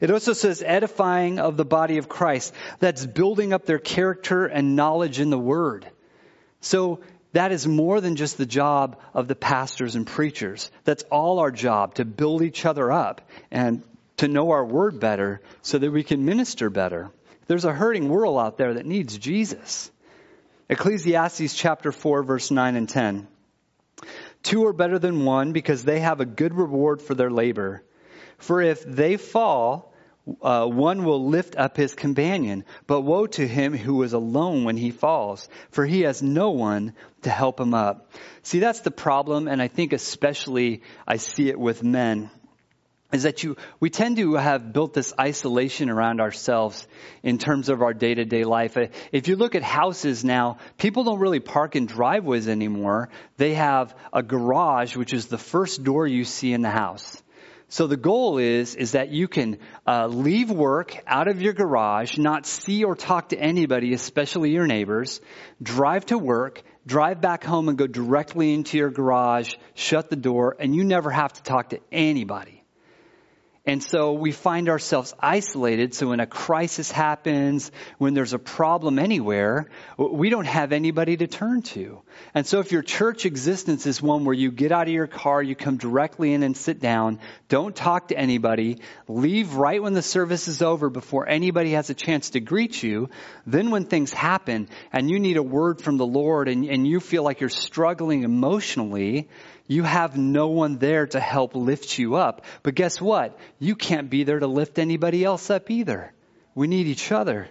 It 0.01 0.12
also 0.12 0.33
says 0.33 0.63
edifying 0.65 1.39
of 1.39 1.57
the 1.57 1.65
body 1.65 1.98
of 1.98 2.09
Christ. 2.09 2.53
That's 2.79 3.05
building 3.05 3.53
up 3.53 3.65
their 3.65 3.79
character 3.79 4.45
and 4.45 4.75
knowledge 4.75 5.19
in 5.19 5.29
the 5.29 5.39
Word. 5.39 5.88
So 6.62 7.00
that 7.33 7.51
is 7.51 7.67
more 7.67 8.01
than 8.01 8.15
just 8.15 8.38
the 8.38 8.45
job 8.45 9.00
of 9.13 9.27
the 9.27 9.36
pastors 9.36 9.95
and 9.95 10.05
preachers. 10.05 10.71
That's 10.83 11.03
all 11.12 11.39
our 11.39 11.51
job 11.51 11.95
to 11.95 12.05
build 12.05 12.41
each 12.41 12.65
other 12.65 12.91
up 12.91 13.21
and 13.51 13.83
to 14.17 14.27
know 14.27 14.51
our 14.51 14.65
Word 14.65 15.00
better 15.00 15.41
so 15.62 15.77
that 15.77 15.91
we 15.91 16.03
can 16.03 16.25
minister 16.25 16.69
better. 16.69 17.12
There's 17.48 17.65
a 17.65 17.74
hurting 17.74 18.09
world 18.09 18.38
out 18.39 18.57
there 18.57 18.75
that 18.75 18.86
needs 18.86 19.17
Jesus. 19.17 19.91
Ecclesiastes 20.69 21.55
chapter 21.55 21.91
4 21.91 22.24
verse 22.24 22.51
9 22.51 22.75
and 22.75 22.88
10. 22.88 23.27
Two 24.43 24.65
are 24.65 24.74
better 24.74 25.00
than 25.00 25.25
one 25.25 25.51
because 25.51 25.83
they 25.83 26.00
have 26.00 26.21
a 26.21 26.25
good 26.25 26.53
reward 26.53 27.01
for 27.01 27.15
their 27.15 27.31
labor. 27.31 27.83
For 28.39 28.62
if 28.62 28.84
they 28.84 29.17
fall, 29.17 29.93
uh, 30.41 30.65
one 30.65 31.03
will 31.03 31.27
lift 31.27 31.55
up 31.55 31.77
his 31.77 31.96
companion. 31.96 32.65
But 32.88 33.01
woe 33.01 33.27
to 33.27 33.48
him 33.48 33.75
who 33.75 34.03
is 34.03 34.13
alone 34.13 34.63
when 34.63 34.77
he 34.77 34.91
falls, 34.91 35.48
for 35.72 35.86
he 35.86 36.01
has 36.01 36.22
no 36.22 36.51
one 36.51 36.93
to 37.24 37.29
help 37.29 37.60
him 37.60 37.74
up. 37.74 38.12
See, 38.43 38.60
that's 38.60 38.81
the 38.81 38.91
problem, 38.91 39.48
and 39.48 39.62
I 39.62 39.67
think 39.67 39.93
especially 39.93 40.84
I 41.08 41.17
see 41.17 41.50
it 41.50 41.60
with 41.60 41.84
men. 41.84 42.29
Is 43.12 43.24
that 43.24 43.41
you, 43.41 43.58
we 43.79 43.89
tend 43.89 44.17
to 44.17 44.36
have 44.36 44.72
built 44.72 44.93
this 44.93 45.13
isolation 45.19 45.89
around 45.89 46.22
ourselves 46.22 46.88
in 47.24 47.39
terms 47.39 47.69
of 47.69 47.81
our 47.81 47.93
day 47.93 48.13
to 48.13 48.24
day 48.24 48.43
life. 48.43 48.77
If 49.12 49.27
you 49.27 49.36
look 49.36 49.55
at 49.55 49.63
houses 49.63 50.24
now, 50.24 50.60
people 50.77 51.03
don't 51.03 51.19
really 51.19 51.39
park 51.39 51.75
in 51.75 51.88
driveways 51.88 52.48
anymore. 52.48 53.10
They 53.38 53.55
have 53.55 53.96
a 54.13 54.22
garage, 54.22 54.96
which 54.96 55.12
is 55.12 55.25
the 55.25 55.39
first 55.39 55.84
door 55.84 56.05
you 56.05 56.24
see 56.24 56.53
in 56.53 56.62
the 56.62 56.69
house. 56.69 57.24
So 57.71 57.85
the 57.85 57.97
goal 57.97 58.39
is, 58.39 58.75
is 58.75 58.93
that 58.93 59.09
you 59.09 59.27
can 59.27 59.59
uh, 59.85 60.07
leave 60.07 60.49
work 60.49 60.97
out 61.05 61.27
of 61.27 61.39
your 61.39 61.53
garage, 61.53 62.17
not 62.17 62.47
see 62.47 62.83
or 62.83 62.95
talk 62.95 63.29
to 63.29 63.38
anybody, 63.38 63.93
especially 63.93 64.51
your 64.51 64.65
neighbors, 64.65 65.21
drive 65.61 66.07
to 66.07 66.17
work, 66.17 66.63
drive 66.88 67.21
back 67.21 67.43
home 67.43 67.69
and 67.69 67.77
go 67.77 67.85
directly 67.85 68.55
into 68.55 68.77
your 68.79 68.89
garage, 68.89 69.53
shut 69.75 70.09
the 70.09 70.15
door, 70.15 70.55
and 70.59 70.75
you 70.75 70.83
never 70.83 71.11
have 71.11 71.31
to 71.33 71.43
talk 71.43 71.69
to 71.69 71.79
anybody. 71.91 72.58
And 73.69 73.83
so 73.83 74.13
we 74.13 74.31
find 74.31 74.67
ourselves 74.67 75.13
isolated. 75.19 75.93
So 75.93 76.07
when 76.07 76.19
a 76.19 76.25
crisis 76.25 76.91
happens, 76.91 77.71
when 77.99 78.15
there's 78.15 78.33
a 78.33 78.39
problem 78.39 78.97
anywhere, 78.97 79.69
we 79.95 80.31
don't 80.31 80.47
have 80.47 80.71
anybody 80.71 81.17
to 81.17 81.27
turn 81.27 81.61
to. 81.73 82.01
And 82.33 82.47
so 82.47 82.61
if 82.61 82.71
your 82.71 82.81
church 82.81 83.27
existence 83.27 83.85
is 83.85 84.01
one 84.01 84.25
where 84.25 84.33
you 84.33 84.49
get 84.49 84.71
out 84.71 84.88
of 84.88 84.93
your 84.93 85.05
car, 85.05 85.43
you 85.43 85.53
come 85.53 85.77
directly 85.77 86.33
in 86.33 86.41
and 86.41 86.57
sit 86.57 86.79
down, 86.79 87.19
don't 87.47 87.75
talk 87.75 88.07
to 88.07 88.17
anybody, 88.17 88.79
leave 89.07 89.53
right 89.53 89.83
when 89.83 89.93
the 89.93 90.01
service 90.01 90.47
is 90.47 90.63
over 90.63 90.89
before 90.89 91.29
anybody 91.29 91.73
has 91.73 91.91
a 91.91 91.93
chance 91.93 92.31
to 92.31 92.39
greet 92.39 92.81
you, 92.81 93.11
then 93.45 93.69
when 93.69 93.85
things 93.85 94.11
happen 94.11 94.67
and 94.91 95.11
you 95.11 95.19
need 95.19 95.38
a 95.38 95.43
word 95.43 95.79
from 95.79 95.97
the 95.97 96.07
Lord 96.07 96.47
and, 96.47 96.65
and 96.65 96.88
you 96.88 96.99
feel 96.99 97.21
like 97.21 97.39
you're 97.39 97.49
struggling 97.49 98.23
emotionally, 98.23 99.29
you 99.69 99.83
have 99.83 100.17
no 100.17 100.47
one 100.47 100.79
there 100.79 101.05
to 101.05 101.19
help 101.19 101.55
lift 101.55 101.99
you 101.99 102.15
up. 102.15 102.43
But 102.63 102.73
guess 102.73 102.99
what? 102.99 103.38
You 103.59 103.75
can't 103.75 104.09
be 104.09 104.23
there 104.23 104.39
to 104.39 104.47
lift 104.47 104.79
anybody 104.79 105.23
else 105.23 105.51
up 105.51 105.69
either. 105.69 106.11
We 106.55 106.67
need 106.67 106.88
each 106.88 107.11
other. 107.11 107.47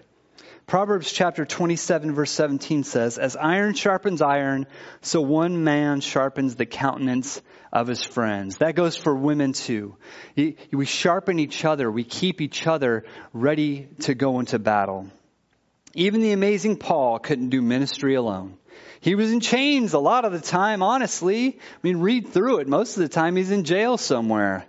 Proverbs 0.66 1.12
chapter 1.12 1.46
27 1.46 2.14
verse 2.14 2.32
17 2.32 2.82
says, 2.82 3.18
As 3.18 3.37
iron 3.37 3.75
sharpens 3.75 4.20
iron, 4.20 4.66
so 5.00 5.20
one 5.20 5.62
man 5.62 6.00
sharpens 6.00 6.56
the 6.56 6.66
countenance 6.66 7.40
of 7.72 7.87
his 7.87 8.02
friends. 8.02 8.58
That 8.58 8.75
goes 8.75 8.96
for 8.96 9.14
women 9.14 9.52
too. 9.52 9.96
We 10.37 10.87
sharpen 10.87 11.38
each 11.38 11.64
other. 11.64 11.88
We 11.88 12.02
keep 12.02 12.40
each 12.40 12.66
other 12.66 13.04
ready 13.32 13.88
to 14.00 14.14
go 14.14 14.40
into 14.40 14.58
battle. 14.58 15.08
Even 15.99 16.21
the 16.21 16.31
amazing 16.31 16.76
Paul 16.76 17.19
couldn't 17.19 17.49
do 17.49 17.61
ministry 17.61 18.14
alone. 18.14 18.57
He 19.00 19.17
was 19.17 19.33
in 19.33 19.40
chains 19.40 19.95
a 19.95 19.99
lot 19.99 20.25
of 20.25 20.31
the 20.31 20.40
time, 20.40 20.81
honestly. 20.81 21.59
I 21.59 21.78
mean, 21.83 21.97
read 21.97 22.28
through 22.28 22.59
it. 22.59 22.69
Most 22.69 22.97
of 22.97 23.02
the 23.02 23.09
time 23.09 23.35
he's 23.35 23.50
in 23.50 23.64
jail 23.64 23.99
somewhere. 23.99 24.64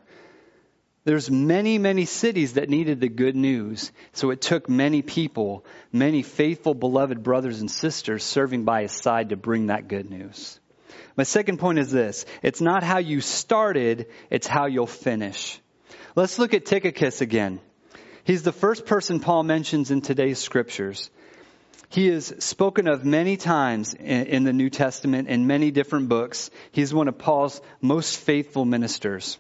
There's 1.03 1.29
many, 1.29 1.77
many 1.77 2.05
cities 2.05 2.53
that 2.53 2.67
needed 2.67 2.99
the 2.99 3.09
good 3.09 3.35
news. 3.35 3.91
So 4.11 4.31
it 4.31 4.41
took 4.41 4.67
many 4.67 5.03
people, 5.03 5.65
many 5.91 6.23
faithful, 6.23 6.73
beloved 6.73 7.21
brothers 7.21 7.59
and 7.59 7.69
sisters 7.69 8.23
serving 8.23 8.63
by 8.65 8.81
his 8.81 8.91
side 8.91 9.29
to 9.29 9.37
bring 9.37 9.67
that 9.67 9.87
good 9.87 10.09
news. 10.09 10.59
My 11.15 11.25
second 11.25 11.59
point 11.59 11.77
is 11.77 11.91
this. 11.91 12.25
It's 12.41 12.59
not 12.59 12.81
how 12.81 12.97
you 12.97 13.21
started, 13.21 14.07
it's 14.31 14.47
how 14.47 14.65
you'll 14.65 14.87
finish. 14.87 15.59
Let's 16.15 16.39
look 16.39 16.55
at 16.55 16.65
Tychicus 16.65 17.21
again. 17.21 17.59
He's 18.23 18.41
the 18.41 18.51
first 18.51 18.87
person 18.87 19.19
Paul 19.19 19.43
mentions 19.43 19.91
in 19.91 20.01
today's 20.01 20.39
scriptures. 20.39 21.11
He 21.89 22.07
is 22.07 22.35
spoken 22.39 22.87
of 22.87 23.03
many 23.03 23.35
times 23.35 23.95
in, 23.95 24.43
the 24.43 24.53
New 24.53 24.69
Testament 24.69 25.27
in 25.27 25.47
many 25.47 25.71
different 25.71 26.07
books. 26.07 26.51
He's 26.71 26.93
one 26.93 27.07
of 27.07 27.17
Paul's 27.17 27.61
most 27.81 28.17
faithful 28.17 28.63
ministers. 28.63 29.39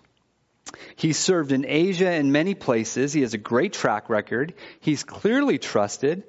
He 0.95 1.13
served 1.13 1.51
in 1.51 1.65
Asia 1.67 2.11
in 2.11 2.31
many 2.31 2.55
places. 2.55 3.13
He 3.13 3.21
has 3.21 3.35
a 3.35 3.39
great 3.39 3.73
track 3.73 4.09
record. 4.09 4.55
He's 4.79 5.03
clearly 5.03 5.59
trusted. 5.59 6.23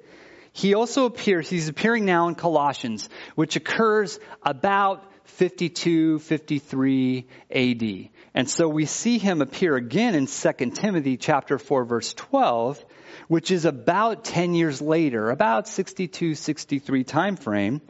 He 0.53 0.75
also 0.75 1.05
appears, 1.05 1.49
he's 1.49 1.69
appearing 1.69 2.05
now 2.05 2.27
in 2.27 2.35
Colossians, 2.35 3.09
which 3.35 3.55
occurs 3.55 4.19
about 4.43 5.03
52, 5.31 6.19
53 6.19 7.27
AD. 7.51 8.09
And 8.33 8.49
so 8.49 8.67
we 8.67 8.85
see 8.85 9.17
him 9.17 9.41
appear 9.41 9.75
again 9.75 10.15
in 10.15 10.27
2 10.27 10.51
Timothy 10.71 11.17
chapter 11.17 11.57
4 11.57 11.85
verse 11.85 12.13
12 12.13 12.83
which 13.27 13.51
is 13.51 13.65
about 13.65 14.23
10 14.25 14.55
years 14.55 14.81
later, 14.81 15.29
about 15.29 15.67
62, 15.67 16.35
63 16.35 17.03
time 17.03 17.35
frame, 17.35 17.81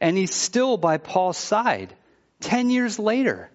and 0.00 0.16
he's 0.16 0.34
still 0.34 0.76
by 0.76 0.98
Paul's 0.98 1.38
side 1.38 1.94
10 2.40 2.70
years 2.70 2.98
later. 2.98 3.50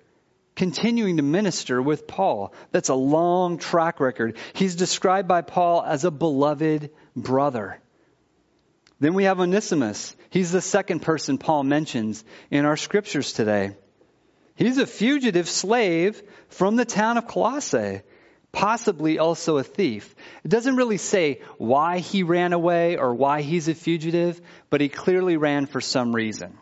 continuing 0.55 1.15
to 1.15 1.23
minister 1.23 1.81
with 1.81 2.05
Paul. 2.05 2.53
That's 2.73 2.89
a 2.89 2.93
long 2.93 3.59
track 3.59 4.01
record. 4.01 4.35
He's 4.51 4.75
described 4.75 5.25
by 5.25 5.41
Paul 5.41 5.81
as 5.81 6.03
a 6.03 6.11
beloved 6.11 6.89
brother. 7.15 7.79
Then 8.99 9.13
we 9.13 9.23
have 9.23 9.39
Onesimus. 9.39 10.15
He's 10.29 10.51
the 10.51 10.61
second 10.61 11.01
person 11.01 11.37
Paul 11.37 11.63
mentions 11.63 12.23
in 12.51 12.65
our 12.65 12.77
scriptures 12.77 13.33
today. 13.33 13.75
He's 14.55 14.77
a 14.77 14.85
fugitive 14.85 15.47
slave 15.47 16.21
from 16.49 16.75
the 16.75 16.83
town 16.83 17.17
of 17.17 17.27
Colossae, 17.27 18.01
possibly 18.51 19.17
also 19.17 19.57
a 19.57 19.63
thief. 19.63 20.13
It 20.43 20.49
doesn't 20.49 20.75
really 20.75 20.97
say 20.97 21.41
why 21.57 21.99
he 21.99 22.23
ran 22.23 22.51
away 22.51 22.97
or 22.97 23.15
why 23.15 23.41
he's 23.41 23.69
a 23.69 23.75
fugitive, 23.75 24.41
but 24.69 24.81
he 24.81 24.89
clearly 24.89 25.37
ran 25.37 25.65
for 25.65 25.79
some 25.79 26.13
reason. 26.13 26.57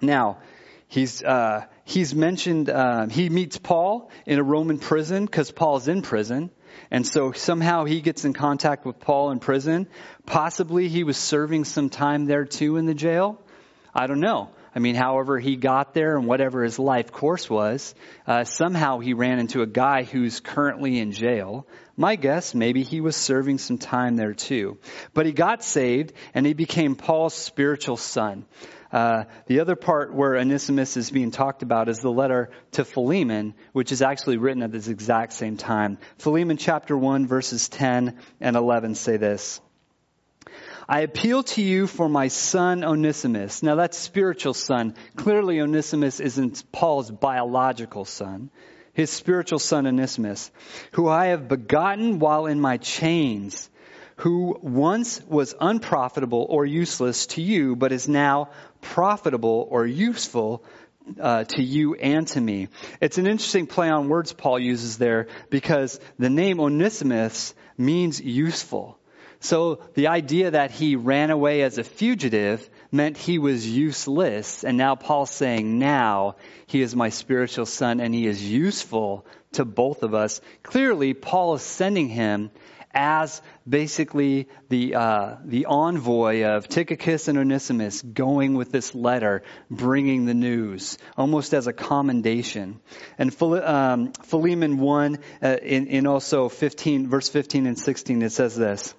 Now, 0.00 0.38
he's, 0.86 1.24
uh, 1.24 1.64
he's 1.84 2.14
mentioned, 2.14 2.70
uh, 2.70 3.06
he 3.08 3.28
meets 3.30 3.58
Paul 3.58 4.12
in 4.24 4.38
a 4.38 4.44
Roman 4.44 4.78
prison 4.78 5.26
because 5.26 5.50
Paul's 5.50 5.88
in 5.88 6.02
prison. 6.02 6.50
And 6.90 7.06
so 7.06 7.32
somehow 7.32 7.84
he 7.84 8.00
gets 8.00 8.24
in 8.24 8.32
contact 8.32 8.84
with 8.84 9.00
Paul 9.00 9.30
in 9.30 9.40
prison. 9.40 9.88
Possibly 10.26 10.88
he 10.88 11.04
was 11.04 11.16
serving 11.16 11.64
some 11.64 11.90
time 11.90 12.26
there 12.26 12.44
too 12.44 12.76
in 12.76 12.86
the 12.86 12.94
jail. 12.94 13.40
I 13.94 14.06
don't 14.06 14.20
know. 14.20 14.50
I 14.74 14.78
mean, 14.78 14.94
however 14.94 15.38
he 15.38 15.56
got 15.56 15.94
there 15.94 16.16
and 16.16 16.26
whatever 16.26 16.62
his 16.62 16.78
life 16.78 17.12
course 17.12 17.48
was, 17.48 17.94
uh, 18.26 18.44
somehow 18.44 18.98
he 18.98 19.14
ran 19.14 19.38
into 19.38 19.62
a 19.62 19.66
guy 19.66 20.02
who's 20.02 20.40
currently 20.40 20.98
in 20.98 21.12
jail. 21.12 21.66
My 21.96 22.16
guess, 22.16 22.54
maybe 22.54 22.82
he 22.82 23.00
was 23.00 23.16
serving 23.16 23.58
some 23.58 23.78
time 23.78 24.16
there 24.16 24.34
too. 24.34 24.78
But 25.14 25.26
he 25.26 25.32
got 25.32 25.64
saved 25.64 26.12
and 26.34 26.46
he 26.46 26.54
became 26.54 26.96
Paul's 26.96 27.34
spiritual 27.34 27.96
son. 27.96 28.44
Uh, 28.90 29.24
the 29.46 29.60
other 29.60 29.76
part 29.76 30.14
where 30.14 30.36
Onesimus 30.36 30.96
is 30.96 31.10
being 31.10 31.30
talked 31.30 31.62
about 31.62 31.88
is 31.88 32.00
the 32.00 32.10
letter 32.10 32.50
to 32.72 32.84
Philemon, 32.84 33.54
which 33.72 33.92
is 33.92 34.00
actually 34.00 34.38
written 34.38 34.62
at 34.62 34.72
this 34.72 34.88
exact 34.88 35.34
same 35.34 35.56
time. 35.56 35.98
Philemon 36.18 36.56
chapter 36.56 36.96
1 36.96 37.26
verses 37.26 37.68
10 37.68 38.18
and 38.40 38.56
11 38.56 38.94
say 38.94 39.16
this. 39.16 39.60
I 40.88 41.00
appeal 41.00 41.42
to 41.42 41.62
you 41.62 41.86
for 41.86 42.08
my 42.08 42.28
son 42.28 42.82
Onesimus. 42.82 43.62
Now 43.62 43.74
that's 43.74 43.98
spiritual 43.98 44.54
son. 44.54 44.94
Clearly 45.16 45.60
Onesimus 45.60 46.18
isn't 46.18 46.64
Paul's 46.72 47.10
biological 47.10 48.06
son. 48.06 48.50
His 48.94 49.10
spiritual 49.10 49.58
son 49.58 49.86
Onesimus, 49.86 50.50
who 50.92 51.06
I 51.06 51.26
have 51.26 51.46
begotten 51.46 52.18
while 52.18 52.46
in 52.46 52.60
my 52.60 52.78
chains 52.78 53.68
who 54.18 54.58
once 54.60 55.22
was 55.28 55.54
unprofitable 55.60 56.44
or 56.48 56.66
useless 56.66 57.26
to 57.26 57.42
you, 57.42 57.76
but 57.76 57.92
is 57.92 58.08
now 58.08 58.50
profitable 58.80 59.68
or 59.70 59.86
useful 59.86 60.64
uh, 61.20 61.44
to 61.44 61.62
you 61.62 61.94
and 61.94 62.26
to 62.26 62.40
me. 62.40 62.68
It's 63.00 63.18
an 63.18 63.26
interesting 63.28 63.66
play 63.66 63.88
on 63.88 64.08
words 64.08 64.32
Paul 64.32 64.58
uses 64.58 64.98
there 64.98 65.28
because 65.50 66.00
the 66.18 66.30
name 66.30 66.58
Onesimus 66.58 67.54
means 67.76 68.20
useful. 68.20 68.97
So 69.40 69.80
the 69.94 70.08
idea 70.08 70.50
that 70.50 70.70
he 70.70 70.96
ran 70.96 71.30
away 71.30 71.62
as 71.62 71.78
a 71.78 71.84
fugitive 71.84 72.68
meant 72.90 73.16
he 73.16 73.38
was 73.38 73.68
useless. 73.68 74.64
And 74.64 74.76
now 74.76 74.96
Paul's 74.96 75.30
saying, 75.30 75.78
now 75.78 76.36
he 76.66 76.82
is 76.82 76.96
my 76.96 77.10
spiritual 77.10 77.66
son 77.66 78.00
and 78.00 78.14
he 78.14 78.26
is 78.26 78.42
useful 78.42 79.26
to 79.52 79.64
both 79.64 80.02
of 80.02 80.12
us. 80.12 80.40
Clearly, 80.62 81.14
Paul 81.14 81.54
is 81.54 81.62
sending 81.62 82.08
him 82.08 82.50
as 82.92 83.42
basically 83.68 84.48
the 84.70 84.94
uh, 84.94 85.36
the 85.44 85.66
envoy 85.66 86.44
of 86.44 86.68
Tychicus 86.68 87.28
and 87.28 87.38
Onesimus 87.38 88.02
going 88.02 88.54
with 88.54 88.72
this 88.72 88.94
letter, 88.94 89.42
bringing 89.70 90.24
the 90.24 90.34
news, 90.34 90.98
almost 91.16 91.52
as 91.52 91.66
a 91.66 91.72
commendation. 91.72 92.80
And 93.18 93.30
um, 93.42 94.12
Philemon 94.24 94.78
one 94.78 95.18
uh, 95.42 95.58
in, 95.62 95.86
in 95.86 96.06
also 96.06 96.48
fifteen 96.48 97.08
verse 97.08 97.28
fifteen 97.28 97.66
and 97.66 97.78
sixteen 97.78 98.22
it 98.22 98.32
says 98.32 98.56
this. 98.56 98.94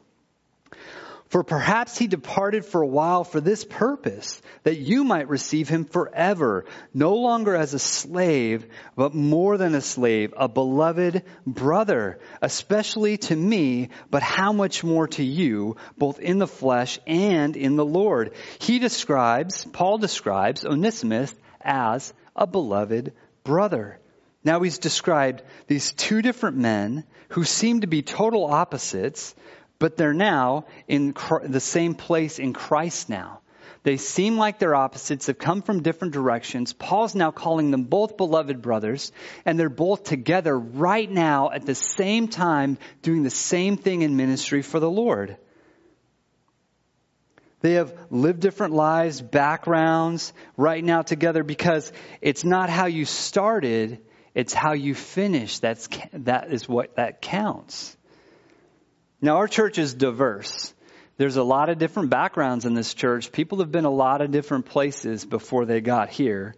For 1.30 1.44
perhaps 1.44 1.96
he 1.96 2.08
departed 2.08 2.66
for 2.66 2.82
a 2.82 2.88
while 2.88 3.24
for 3.24 3.40
this 3.40 3.64
purpose, 3.64 4.42
that 4.64 4.80
you 4.80 5.04
might 5.04 5.30
receive 5.30 5.70
him 5.70 5.86
forever, 5.86 6.66
no 6.92 7.18
longer 7.18 7.56
as 7.56 7.76
a 7.76 7.80
slave, 7.80 8.66
but 8.96 9.14
more 9.14 9.58
than 9.58 9.76
a 9.76 9.82
slave, 9.82 10.34
a 10.36 10.48
beloved 10.48 11.22
brother, 11.46 12.20
especially 12.42 13.18
to 13.18 13.36
me, 13.36 13.90
but 14.10 14.24
how 14.24 14.54
much 14.54 14.84
more 14.84 15.08
to 15.10 15.24
you, 15.24 15.78
both 16.00 16.20
in 16.20 16.40
the 16.40 16.48
flesh 16.48 16.98
and 17.06 17.56
in 17.56 17.76
the 17.76 17.86
Lord. 17.86 18.34
He 18.58 18.80
describes, 18.80 19.66
Paul 19.66 20.00
describes 20.00 20.66
Onesimus 20.66 21.36
as 21.62 22.12
a 22.36 22.48
beloved 22.48 23.14
brother. 23.44 24.00
Now 24.44 24.62
he's 24.62 24.80
described 24.80 25.44
these 25.68 25.92
two 25.92 26.24
different 26.24 26.58
men 26.58 27.04
who 27.30 27.44
seem 27.44 27.82
to 27.82 27.88
be 27.88 28.02
total 28.02 28.46
opposites, 28.46 29.36
but 29.80 29.96
they're 29.96 30.14
now 30.14 30.66
in 30.88 31.16
the 31.44 31.60
same 31.60 31.96
place 31.96 32.38
in 32.38 32.54
Christ 32.54 33.10
now. 33.10 33.40
They 33.84 33.96
seem 33.96 34.38
like 34.38 34.60
they're 34.60 34.76
opposites, 34.76 35.28
have 35.28 35.40
come 35.40 35.62
from 35.62 35.84
different 35.84 36.14
directions. 36.14 36.74
Paul's 36.74 37.16
now 37.16 37.32
calling 37.32 37.72
them 37.72 37.86
both 37.86 38.18
beloved 38.18 38.62
brothers, 38.62 39.14
and 39.46 39.58
they're 39.58 39.70
both 39.70 40.04
together 40.04 40.58
right 40.58 41.10
now 41.10 41.52
at 41.52 41.66
the 41.66 41.76
same 41.76 42.28
time 42.28 42.78
doing 43.02 43.24
the 43.24 43.30
same 43.30 43.78
thing 43.78 44.02
in 44.02 44.18
ministry 44.18 44.62
for 44.62 44.82
the 44.82 44.90
Lord. 44.90 45.38
They 47.62 47.74
have 47.74 47.94
lived 48.10 48.42
different 48.42 48.74
lives, 48.74 49.22
backgrounds, 49.22 50.34
right 50.56 50.84
now 50.84 51.02
together 51.02 51.44
because 51.44 51.92
it's 52.22 52.44
not 52.44 52.70
how 52.70 52.86
you 52.86 53.06
started, 53.06 54.00
it's 54.34 54.54
how 54.54 54.74
you 54.74 54.94
finish. 54.94 55.60
That's, 55.60 55.88
that 56.14 56.52
is 56.52 56.68
what 56.68 56.96
that 56.96 57.22
counts. 57.22 57.98
Now, 59.22 59.38
our 59.38 59.48
church 59.48 59.78
is 59.78 59.94
diverse. 59.94 60.74
There's 61.18 61.36
a 61.36 61.44
lot 61.44 61.70
of 61.70 61.78
different 61.78 62.10
backgrounds 62.10 62.66
in 62.66 62.74
this 62.74 62.94
church. 62.94 63.34
People 63.34 63.60
have 63.60 63.72
been 63.72 63.84
a 63.84 63.92
lot 63.92 64.22
of 64.22 64.32
different 64.32 64.66
places 64.66 65.26
before 65.26 65.66
they 65.66 65.82
got 65.82 66.10
here. 66.10 66.56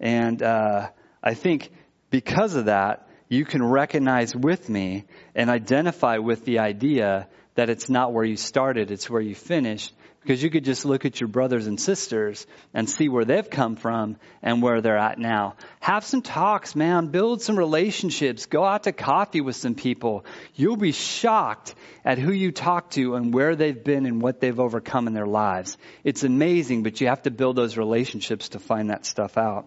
And 0.00 0.42
uh, 0.42 0.88
I 1.22 1.34
think 1.34 1.70
because 2.08 2.54
of 2.54 2.64
that, 2.64 3.06
you 3.28 3.44
can 3.44 3.62
recognize 3.62 4.34
with 4.34 4.70
me 4.70 5.04
and 5.34 5.50
identify 5.50 6.16
with 6.16 6.46
the 6.46 6.60
idea 6.60 7.28
that 7.56 7.68
it's 7.68 7.90
not 7.90 8.14
where 8.14 8.24
you 8.24 8.36
started, 8.36 8.90
it's 8.90 9.10
where 9.10 9.20
you 9.20 9.34
finished. 9.34 9.92
Because 10.22 10.42
you 10.42 10.50
could 10.50 10.64
just 10.64 10.84
look 10.84 11.04
at 11.04 11.20
your 11.20 11.28
brothers 11.28 11.66
and 11.66 11.80
sisters 11.80 12.46
and 12.74 12.90
see 12.90 13.08
where 13.08 13.24
they've 13.24 13.48
come 13.48 13.76
from 13.76 14.16
and 14.42 14.62
where 14.62 14.80
they're 14.80 14.98
at 14.98 15.18
now. 15.18 15.54
Have 15.80 16.04
some 16.04 16.22
talks, 16.22 16.76
man. 16.76 17.06
Build 17.06 17.40
some 17.40 17.56
relationships. 17.56 18.46
Go 18.46 18.64
out 18.64 18.82
to 18.82 18.92
coffee 18.92 19.40
with 19.40 19.56
some 19.56 19.74
people. 19.74 20.24
You'll 20.54 20.76
be 20.76 20.92
shocked 20.92 21.74
at 22.04 22.18
who 22.18 22.32
you 22.32 22.52
talk 22.52 22.90
to 22.90 23.14
and 23.14 23.32
where 23.32 23.56
they've 23.56 23.82
been 23.82 24.06
and 24.06 24.20
what 24.20 24.40
they've 24.40 24.58
overcome 24.58 25.06
in 25.06 25.14
their 25.14 25.26
lives. 25.26 25.78
It's 26.04 26.24
amazing, 26.24 26.82
but 26.82 27.00
you 27.00 27.06
have 27.06 27.22
to 27.22 27.30
build 27.30 27.56
those 27.56 27.76
relationships 27.76 28.50
to 28.50 28.58
find 28.58 28.90
that 28.90 29.06
stuff 29.06 29.38
out. 29.38 29.66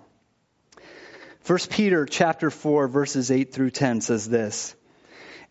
1 1.47 1.57
Peter 1.71 2.05
chapter 2.05 2.51
4 2.51 2.87
verses 2.87 3.31
8 3.31 3.51
through 3.51 3.71
10 3.71 4.01
says 4.01 4.29
this. 4.29 4.75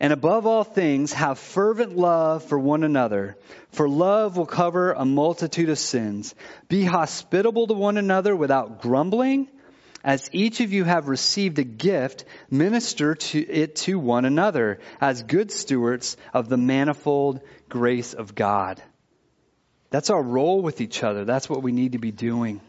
And 0.01 0.11
above 0.11 0.47
all 0.47 0.63
things, 0.63 1.13
have 1.13 1.37
fervent 1.37 1.95
love 1.95 2.43
for 2.45 2.57
one 2.57 2.83
another, 2.83 3.37
for 3.69 3.87
love 3.87 4.35
will 4.35 4.47
cover 4.47 4.93
a 4.93 5.05
multitude 5.05 5.69
of 5.69 5.77
sins. 5.77 6.33
Be 6.67 6.83
hospitable 6.83 7.67
to 7.67 7.75
one 7.75 7.97
another 7.97 8.35
without 8.35 8.81
grumbling. 8.81 9.47
As 10.03 10.27
each 10.33 10.59
of 10.59 10.73
you 10.73 10.85
have 10.85 11.07
received 11.07 11.59
a 11.59 11.63
gift, 11.63 12.25
minister 12.49 13.13
to 13.13 13.39
it 13.39 13.75
to 13.75 13.99
one 13.99 14.25
another 14.25 14.79
as 14.99 15.21
good 15.21 15.51
stewards 15.51 16.17
of 16.33 16.49
the 16.49 16.57
manifold 16.57 17.41
grace 17.69 18.15
of 18.15 18.33
God. 18.33 18.81
That's 19.91 20.09
our 20.09 20.23
role 20.23 20.63
with 20.63 20.81
each 20.81 21.03
other. 21.03 21.25
That's 21.25 21.47
what 21.47 21.61
we 21.61 21.71
need 21.71 21.91
to 21.91 21.99
be 21.99 22.11
doing. 22.11 22.59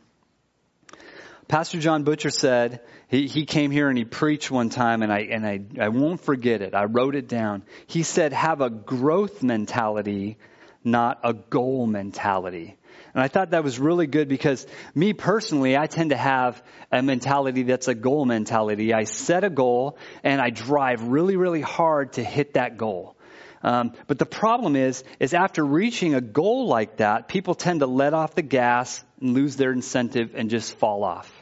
Pastor 1.53 1.79
John 1.79 2.03
Butcher 2.03 2.31
said, 2.31 2.81
he, 3.09 3.27
he 3.27 3.45
came 3.45 3.71
here 3.71 3.91
and 3.91 3.99
he 3.99 4.07
preached 4.07 4.51
one 4.51 4.71
time 4.71 5.03
and 5.03 5.13
I, 5.13 5.19
and 5.31 5.47
I, 5.47 5.61
I 5.79 5.89
won't 5.91 6.23
forget 6.23 6.63
it. 6.63 6.75
I 6.75 6.85
wrote 6.85 7.15
it 7.15 7.29
down. 7.29 7.65
He 7.87 8.05
said, 8.05 8.33
have 8.33 8.63
a 8.63 8.71
growth 8.71 9.43
mentality, 9.43 10.39
not 10.83 11.21
a 11.23 11.35
goal 11.35 11.87
mentality. 11.87 12.79
And 13.13 13.23
I 13.23 13.29
thought 13.29 13.51
that 13.51 13.65
was 13.65 13.79
really 13.79 14.07
good 14.07 14.31
because 14.31 14.67
me 14.95 15.13
personally, 15.13 15.77
I 15.77 15.89
tend 15.89 16.09
to 16.09 16.17
have 16.17 16.63
a 16.91 17.03
mentality 17.03 17.65
that's 17.65 17.87
a 17.87 17.95
goal 17.95 18.25
mentality. 18.25 18.95
I 18.95 19.05
set 19.05 19.45
a 19.45 19.51
goal 19.51 19.99
and 20.25 20.41
I 20.41 20.49
drive 20.49 21.03
really, 21.03 21.37
really 21.37 21.61
hard 21.61 22.15
to 22.15 22.25
hit 22.25 22.55
that 22.55 22.79
goal. 22.79 23.15
Um, 23.63 23.93
but 24.07 24.19
the 24.19 24.25
problem 24.25 24.75
is, 24.75 25.05
is 25.21 25.35
after 25.35 25.63
reaching 25.63 26.15
a 26.15 26.23
goal 26.23 26.67
like 26.67 26.97
that, 26.97 27.29
people 27.29 27.55
tend 27.55 27.81
to 27.81 27.87
let 27.87 28.15
off 28.15 28.35
the 28.35 28.41
gas 28.41 29.05
and 29.21 29.35
lose 29.35 29.57
their 29.57 29.73
incentive 29.73 30.35
and 30.35 30.49
just 30.49 30.79
fall 30.79 31.05
off. 31.05 31.42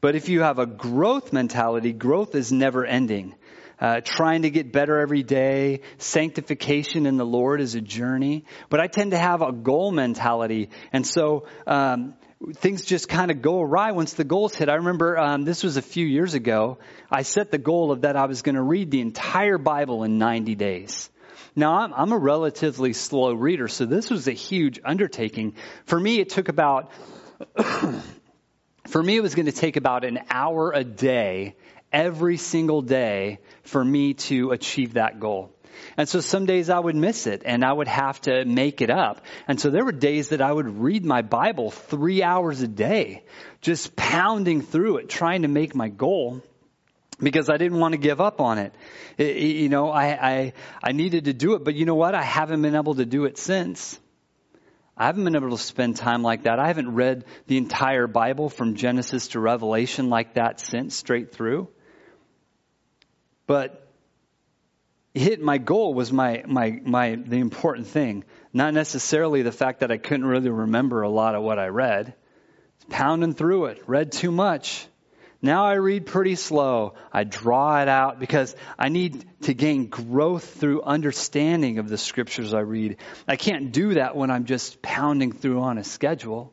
But 0.00 0.16
if 0.16 0.28
you 0.28 0.40
have 0.42 0.58
a 0.58 0.66
growth 0.66 1.32
mentality, 1.32 1.92
growth 1.92 2.34
is 2.34 2.52
never 2.52 2.84
ending. 2.84 3.34
Uh, 3.80 4.00
trying 4.02 4.42
to 4.42 4.50
get 4.50 4.72
better 4.72 4.98
every 4.98 5.22
day. 5.22 5.80
Sanctification 5.98 7.06
in 7.06 7.16
the 7.16 7.24
Lord 7.24 7.60
is 7.60 7.74
a 7.74 7.80
journey. 7.80 8.44
But 8.68 8.80
I 8.80 8.86
tend 8.86 9.12
to 9.12 9.18
have 9.18 9.40
a 9.40 9.52
goal 9.52 9.90
mentality. 9.90 10.68
And 10.92 11.06
so, 11.06 11.46
um, 11.66 12.14
things 12.54 12.84
just 12.84 13.08
kind 13.08 13.30
of 13.30 13.42
go 13.42 13.60
awry 13.60 13.92
once 13.92 14.14
the 14.14 14.24
goals 14.24 14.54
hit. 14.54 14.68
I 14.68 14.76
remember 14.76 15.18
um, 15.18 15.44
this 15.44 15.62
was 15.62 15.76
a 15.76 15.82
few 15.82 16.06
years 16.06 16.34
ago. 16.34 16.78
I 17.10 17.22
set 17.22 17.50
the 17.50 17.58
goal 17.58 17.92
of 17.92 18.02
that 18.02 18.16
I 18.16 18.26
was 18.26 18.42
going 18.42 18.54
to 18.54 18.62
read 18.62 18.90
the 18.90 19.00
entire 19.00 19.58
Bible 19.58 20.04
in 20.04 20.18
90 20.18 20.54
days. 20.54 21.10
Now, 21.54 21.80
I'm, 21.80 21.92
I'm 21.92 22.12
a 22.12 22.18
relatively 22.18 22.92
slow 22.92 23.32
reader, 23.32 23.68
so 23.68 23.84
this 23.84 24.08
was 24.08 24.28
a 24.28 24.32
huge 24.32 24.80
undertaking. 24.84 25.54
For 25.84 25.98
me, 25.98 26.20
it 26.20 26.30
took 26.30 26.48
about, 26.48 26.92
for 28.90 29.02
me, 29.02 29.16
it 29.16 29.22
was 29.22 29.34
going 29.34 29.46
to 29.46 29.52
take 29.52 29.76
about 29.76 30.04
an 30.04 30.18
hour 30.28 30.72
a 30.72 30.84
day, 30.84 31.54
every 31.92 32.36
single 32.36 32.82
day, 32.82 33.38
for 33.62 33.84
me 33.84 34.14
to 34.14 34.50
achieve 34.50 34.94
that 34.94 35.20
goal. 35.20 35.54
And 35.96 36.08
so 36.08 36.20
some 36.20 36.46
days 36.46 36.68
I 36.68 36.78
would 36.78 36.96
miss 36.96 37.26
it 37.26 37.42
and 37.44 37.64
I 37.64 37.72
would 37.72 37.88
have 37.88 38.20
to 38.22 38.44
make 38.44 38.80
it 38.80 38.90
up. 38.90 39.24
And 39.48 39.60
so 39.60 39.70
there 39.70 39.84
were 39.84 39.92
days 39.92 40.30
that 40.30 40.42
I 40.42 40.52
would 40.52 40.80
read 40.80 41.04
my 41.04 41.22
Bible 41.22 41.70
three 41.70 42.22
hours 42.22 42.60
a 42.60 42.68
day, 42.68 43.22
just 43.60 43.96
pounding 43.96 44.60
through 44.60 44.98
it, 44.98 45.08
trying 45.08 45.42
to 45.42 45.48
make 45.48 45.74
my 45.74 45.88
goal 45.88 46.42
because 47.18 47.48
I 47.48 47.56
didn't 47.56 47.78
want 47.78 47.92
to 47.92 47.98
give 47.98 48.20
up 48.20 48.40
on 48.40 48.58
it. 48.58 48.74
it 49.18 49.36
you 49.36 49.68
know, 49.68 49.90
I, 49.90 50.06
I, 50.06 50.52
I 50.82 50.92
needed 50.92 51.26
to 51.26 51.32
do 51.32 51.54
it, 51.54 51.64
but 51.64 51.74
you 51.74 51.84
know 51.84 51.94
what? 51.94 52.14
I 52.14 52.22
haven't 52.22 52.62
been 52.62 52.74
able 52.74 52.94
to 52.96 53.06
do 53.06 53.24
it 53.24 53.38
since. 53.38 53.98
I 55.00 55.06
haven't 55.06 55.24
been 55.24 55.34
able 55.34 55.56
to 55.56 55.62
spend 55.62 55.96
time 55.96 56.22
like 56.22 56.42
that. 56.42 56.58
I 56.58 56.66
haven't 56.66 56.94
read 56.94 57.24
the 57.46 57.56
entire 57.56 58.06
Bible 58.06 58.50
from 58.50 58.74
Genesis 58.74 59.28
to 59.28 59.40
Revelation 59.40 60.10
like 60.10 60.34
that 60.34 60.60
since, 60.60 60.94
straight 60.94 61.32
through. 61.32 61.68
But 63.46 63.88
hit 65.14 65.40
my 65.40 65.56
goal 65.56 65.94
was 65.94 66.12
my, 66.12 66.44
my, 66.46 66.82
my, 66.84 67.14
the 67.14 67.38
important 67.38 67.86
thing. 67.86 68.24
Not 68.52 68.74
necessarily 68.74 69.40
the 69.40 69.52
fact 69.52 69.80
that 69.80 69.90
I 69.90 69.96
couldn't 69.96 70.26
really 70.26 70.50
remember 70.50 71.00
a 71.00 71.08
lot 71.08 71.34
of 71.34 71.42
what 71.42 71.58
I 71.58 71.68
read. 71.68 72.12
Pounding 72.90 73.32
through 73.32 73.66
it, 73.66 73.82
read 73.86 74.12
too 74.12 74.30
much. 74.30 74.86
Now 75.42 75.64
I 75.64 75.74
read 75.74 76.04
pretty 76.04 76.34
slow. 76.34 76.94
I 77.12 77.24
draw 77.24 77.80
it 77.80 77.88
out 77.88 78.20
because 78.20 78.54
I 78.78 78.90
need 78.90 79.24
to 79.42 79.54
gain 79.54 79.86
growth 79.86 80.44
through 80.44 80.82
understanding 80.82 81.78
of 81.78 81.88
the 81.88 81.96
scriptures 81.96 82.52
I 82.52 82.60
read. 82.60 82.98
I 83.26 83.36
can't 83.36 83.72
do 83.72 83.94
that 83.94 84.16
when 84.16 84.30
I'm 84.30 84.44
just 84.44 84.82
pounding 84.82 85.32
through 85.32 85.60
on 85.62 85.78
a 85.78 85.84
schedule. 85.84 86.52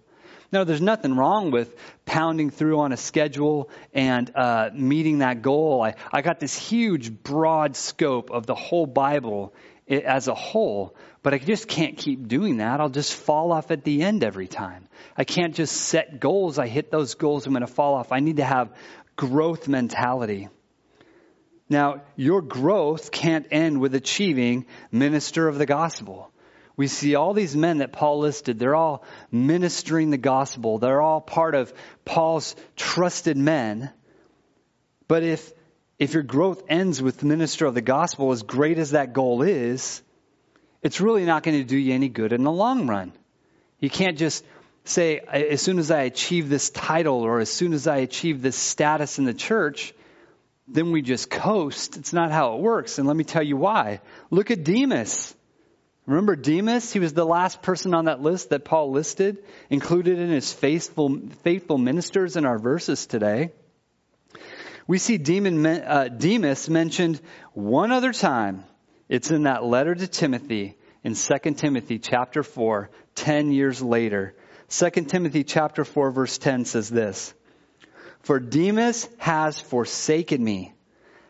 No, 0.54 0.64
there's 0.64 0.82
nothing 0.82 1.18
wrong 1.18 1.52
with 1.52 1.76
pounding 2.06 2.50
through 2.50 2.80
on 2.80 2.94
a 2.94 2.98
schedule 2.98 3.70
and 3.94 4.32
uh, 4.34 4.70
meeting 4.74 5.18
that 5.18 5.42
goal. 5.42 5.84
I, 5.84 5.96
I 6.10 6.22
got 6.22 6.40
this 6.40 6.58
huge, 6.58 7.12
broad 7.12 7.76
scope 7.76 8.32
of 8.32 8.46
the 8.46 8.56
whole 8.56 8.86
Bible 8.86 9.54
as 9.90 10.30
a 10.30 10.34
whole, 10.34 10.96
but 11.28 11.34
I 11.34 11.40
just 11.40 11.68
can't 11.68 11.98
keep 11.98 12.30
doing 12.30 12.60
that. 12.60 12.80
I'll 12.80 12.88
just 12.88 13.14
fall 13.14 13.52
off 13.52 13.70
at 13.70 13.84
the 13.84 14.02
end 14.02 14.24
every 14.24 14.48
time. 14.48 14.88
I 15.18 15.26
can't 15.26 15.54
just 15.54 15.76
set 15.76 16.22
goals. 16.22 16.58
I 16.58 16.68
hit 16.70 16.90
those 16.90 17.16
goals, 17.16 17.46
I'm 17.46 17.52
going 17.52 17.68
to 17.68 17.68
fall 17.68 17.96
off. 17.96 18.14
I 18.14 18.22
need 18.22 18.38
to 18.38 18.46
have 18.46 18.74
growth 19.18 19.68
mentality. 19.68 20.48
Now, 21.68 22.04
your 22.16 22.42
growth 22.42 23.12
can't 23.12 23.46
end 23.52 23.82
with 23.82 23.94
achieving 23.94 24.68
minister 24.90 25.50
of 25.50 25.58
the 25.58 25.66
gospel. 25.66 26.32
We 26.78 26.88
see 26.88 27.16
all 27.16 27.34
these 27.34 27.58
men 27.58 27.80
that 27.80 27.92
Paul 27.92 28.20
listed. 28.20 28.58
They're 28.58 28.74
all 28.74 29.04
ministering 29.30 30.12
the 30.12 30.18
gospel. 30.18 30.80
They're 30.80 31.02
all 31.02 31.20
part 31.20 31.56
of 31.56 31.74
Paul's 32.06 32.56
trusted 32.78 33.36
men. 33.36 33.92
But 35.10 35.24
if, 35.24 35.52
if 36.00 36.14
your 36.14 36.24
growth 36.24 36.64
ends 36.70 37.02
with 37.02 37.22
minister 37.22 37.66
of 37.66 37.74
the 37.74 37.82
gospel, 37.82 38.32
as 38.32 38.44
great 38.44 38.78
as 38.78 38.92
that 38.92 39.12
goal 39.12 39.42
is, 39.42 40.02
it's 40.82 41.02
really 41.02 41.26
not 41.26 41.44
going 41.44 41.58
to 41.58 41.64
do 41.64 41.78
you 41.78 41.94
any 41.94 42.10
good 42.10 42.34
in 42.34 42.44
the 42.44 42.52
long 42.52 42.88
run. 42.88 43.14
You 43.80 43.90
can't 43.90 44.18
just 44.18 44.44
say, 44.86 45.20
as 45.20 45.62
soon 45.62 45.80
as 45.80 45.92
I 45.92 46.02
achieve 46.02 46.50
this 46.50 46.70
title 46.70 47.22
or 47.22 47.40
as 47.40 47.50
soon 47.50 47.74
as 47.74 47.88
I 47.88 47.98
achieve 47.98 48.42
this 48.42 48.56
status 48.56 49.20
in 49.20 49.26
the 49.26 49.34
church, 49.34 49.94
then 50.68 50.92
we 50.92 51.02
just 51.02 51.30
coast. 51.30 51.98
It's 51.98 52.14
not 52.14 52.32
how 52.32 52.56
it 52.56 52.62
works. 52.62 52.98
And 52.98 53.08
let 53.08 53.16
me 53.16 53.24
tell 53.24 53.44
you 53.44 53.58
why. 53.58 54.02
Look 54.30 54.52
at 54.52 54.64
Demas. 54.64 55.34
Remember 56.06 56.36
Demas? 56.36 56.92
He 56.92 57.00
was 57.00 57.14
the 57.14 57.26
last 57.26 57.62
person 57.62 57.94
on 57.94 58.06
that 58.06 58.22
list 58.22 58.50
that 58.50 58.64
Paul 58.64 58.92
listed, 58.92 59.44
included 59.70 60.20
in 60.20 60.30
his 60.30 60.54
faithful, 60.54 61.20
faithful 61.44 61.78
ministers 61.78 62.38
in 62.38 62.46
our 62.46 62.58
verses 62.58 63.06
today. 63.08 63.52
We 64.88 65.00
see 65.00 65.18
Demon, 65.18 65.66
uh, 65.66 66.08
Demas 66.08 66.70
mentioned 66.70 67.20
one 67.54 67.92
other 67.92 68.14
time. 68.14 68.64
It's 69.10 69.32
in 69.32 69.44
that 69.44 69.64
letter 69.64 69.96
to 69.96 70.08
Timothy 70.08 70.78
in 71.04 71.16
2 71.16 71.54
Timothy 71.54 72.00
chapter 72.00 72.44
4, 72.44 72.90
10 73.16 73.52
years 73.52 73.82
later. 73.82 74.36
2 74.70 74.90
Timothy 74.90 75.44
chapter 75.44 75.86
4 75.86 76.12
verse 76.12 76.38
10 76.38 76.66
says 76.66 76.90
this, 76.90 77.34
For 78.22 78.40
Demas 78.40 79.08
has 79.18 79.60
forsaken 79.60 80.44
me, 80.44 80.74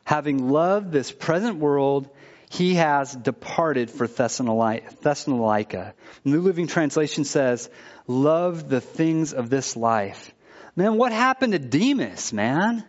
having 0.03 0.49
loved 0.49 0.91
this 0.91 1.11
present 1.11 1.57
world 1.57 2.09
he 2.49 2.75
has 2.75 3.13
departed 3.13 3.91
for 3.91 4.07
Thessalonica. 4.07 5.93
New 6.23 6.41
Living 6.41 6.67
Translation 6.67 7.25
says, 7.25 7.69
love 8.07 8.69
the 8.69 8.81
things 8.81 9.33
of 9.33 9.49
this 9.49 9.75
life. 9.75 10.33
Man, 10.75 10.97
what 10.97 11.11
happened 11.11 11.53
to 11.53 11.59
Demas, 11.59 12.31
man? 12.31 12.85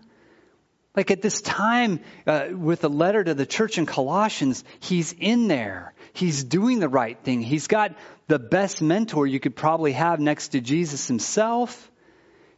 Like 0.99 1.13
at 1.13 1.23
this 1.23 1.41
time, 1.41 2.01
uh, 2.27 2.49
with 2.51 2.81
the 2.81 2.91
letter 2.91 3.23
to 3.23 3.33
the 3.33 3.47
church 3.47 3.79
in 3.79 3.87
Colossians, 3.87 4.65
he's 4.81 5.13
in 5.13 5.47
there. 5.47 5.95
He's 6.13 6.43
doing 6.43 6.81
the 6.81 6.89
right 6.89 7.17
thing. 7.23 7.41
He's 7.41 7.69
got 7.69 7.95
the 8.27 8.41
best 8.41 8.83
mentor 8.83 9.25
you 9.25 9.39
could 9.39 9.55
probably 9.55 9.93
have 9.93 10.19
next 10.19 10.49
to 10.49 10.61
Jesus 10.61 11.07
himself. 11.07 11.89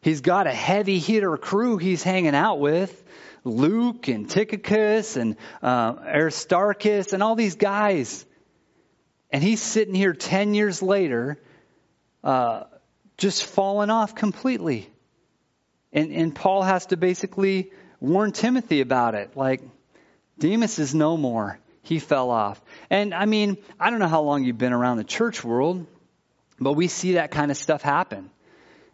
He's 0.00 0.22
got 0.22 0.46
a 0.46 0.54
heavy 0.54 0.98
hitter 0.98 1.36
crew 1.36 1.76
he's 1.76 2.02
hanging 2.02 2.34
out 2.34 2.60
with. 2.60 3.04
Luke 3.44 4.08
and 4.08 4.30
Tychicus 4.30 5.18
and 5.18 5.36
uh, 5.62 5.96
Aristarchus 6.02 7.12
and 7.12 7.22
all 7.22 7.34
these 7.34 7.56
guys. 7.56 8.24
And 9.30 9.44
he's 9.44 9.60
sitting 9.60 9.94
here 9.94 10.14
10 10.14 10.54
years 10.54 10.80
later, 10.80 11.38
uh, 12.24 12.62
just 13.18 13.44
falling 13.44 13.90
off 13.90 14.14
completely. 14.14 14.88
And, 15.92 16.10
and 16.10 16.34
Paul 16.34 16.62
has 16.62 16.86
to 16.86 16.96
basically 16.96 17.72
warn 18.00 18.32
Timothy 18.32 18.80
about 18.80 19.14
it. 19.14 19.36
Like, 19.36 19.62
Demas 20.38 20.78
is 20.78 20.94
no 20.94 21.16
more. 21.16 21.58
He 21.82 21.98
fell 21.98 22.30
off. 22.30 22.60
And 22.88 23.14
I 23.14 23.26
mean, 23.26 23.58
I 23.78 23.90
don't 23.90 24.00
know 24.00 24.08
how 24.08 24.22
long 24.22 24.44
you've 24.44 24.58
been 24.58 24.72
around 24.72 24.96
the 24.96 25.04
church 25.04 25.44
world, 25.44 25.86
but 26.58 26.72
we 26.74 26.88
see 26.88 27.14
that 27.14 27.30
kind 27.30 27.50
of 27.50 27.56
stuff 27.56 27.82
happen. 27.82 28.30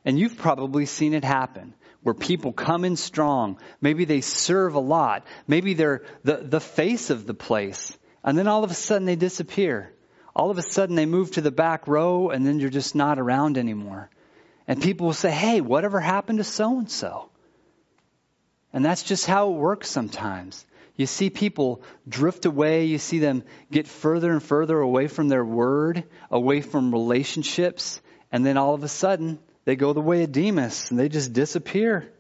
And 0.04 0.18
you've 0.18 0.36
probably 0.36 0.86
seen 0.86 1.14
it 1.14 1.24
happen 1.24 1.74
where 2.02 2.14
people 2.14 2.52
come 2.52 2.84
in 2.84 2.96
strong. 2.96 3.58
Maybe 3.80 4.04
they 4.04 4.20
serve 4.20 4.74
a 4.74 4.80
lot. 4.80 5.26
Maybe 5.48 5.74
they're 5.74 6.04
the, 6.22 6.36
the 6.36 6.60
face 6.60 7.10
of 7.10 7.26
the 7.26 7.34
place. 7.34 7.96
And 8.22 8.38
then 8.38 8.46
all 8.46 8.62
of 8.62 8.70
a 8.70 8.74
sudden 8.74 9.06
they 9.06 9.16
disappear. 9.16 9.92
All 10.34 10.50
of 10.50 10.58
a 10.58 10.62
sudden 10.62 10.94
they 10.94 11.06
move 11.06 11.32
to 11.32 11.40
the 11.40 11.50
back 11.50 11.88
row 11.88 12.30
and 12.30 12.46
then 12.46 12.60
you're 12.60 12.70
just 12.70 12.94
not 12.94 13.18
around 13.18 13.58
anymore. 13.58 14.08
And 14.68 14.80
people 14.80 15.06
will 15.06 15.14
say, 15.14 15.30
hey, 15.30 15.60
whatever 15.60 15.98
happened 15.98 16.38
to 16.38 16.44
so 16.44 16.78
and 16.78 16.90
so? 16.90 17.30
And 18.76 18.84
that's 18.84 19.02
just 19.02 19.24
how 19.24 19.52
it 19.52 19.56
works 19.56 19.88
sometimes. 19.88 20.62
You 20.96 21.06
see 21.06 21.30
people 21.30 21.80
drift 22.06 22.44
away. 22.44 22.84
You 22.84 22.98
see 22.98 23.20
them 23.20 23.42
get 23.72 23.88
further 23.88 24.30
and 24.30 24.42
further 24.42 24.78
away 24.78 25.08
from 25.08 25.28
their 25.28 25.46
word, 25.46 26.04
away 26.30 26.60
from 26.60 26.92
relationships. 26.92 28.02
And 28.30 28.44
then 28.44 28.58
all 28.58 28.74
of 28.74 28.84
a 28.84 28.88
sudden, 28.88 29.38
they 29.64 29.76
go 29.76 29.94
the 29.94 30.02
way 30.02 30.24
of 30.24 30.32
Demas 30.32 30.90
and 30.90 31.00
they 31.00 31.08
just 31.08 31.32
disappear. 31.32 32.12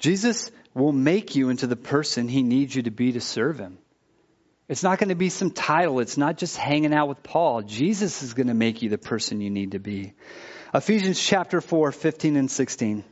Jesus 0.00 0.50
will 0.74 0.90
make 0.90 1.36
you 1.36 1.48
into 1.50 1.68
the 1.68 1.76
person 1.76 2.26
he 2.26 2.42
needs 2.42 2.74
you 2.74 2.82
to 2.82 2.90
be 2.90 3.12
to 3.12 3.20
serve 3.20 3.56
him. 3.56 3.78
It's 4.68 4.82
not 4.82 4.98
going 4.98 5.10
to 5.10 5.14
be 5.14 5.28
some 5.28 5.52
title. 5.52 6.00
It's 6.00 6.16
not 6.16 6.38
just 6.38 6.56
hanging 6.56 6.92
out 6.92 7.06
with 7.06 7.22
Paul. 7.22 7.62
Jesus 7.62 8.24
is 8.24 8.34
going 8.34 8.48
to 8.48 8.54
make 8.54 8.82
you 8.82 8.88
the 8.88 8.98
person 8.98 9.40
you 9.40 9.50
need 9.50 9.70
to 9.70 9.78
be. 9.78 10.14
Ephesians 10.74 11.20
chapter 11.20 11.60
4, 11.60 11.92
15 11.92 12.36
and 12.36 12.50
16. 12.50 13.04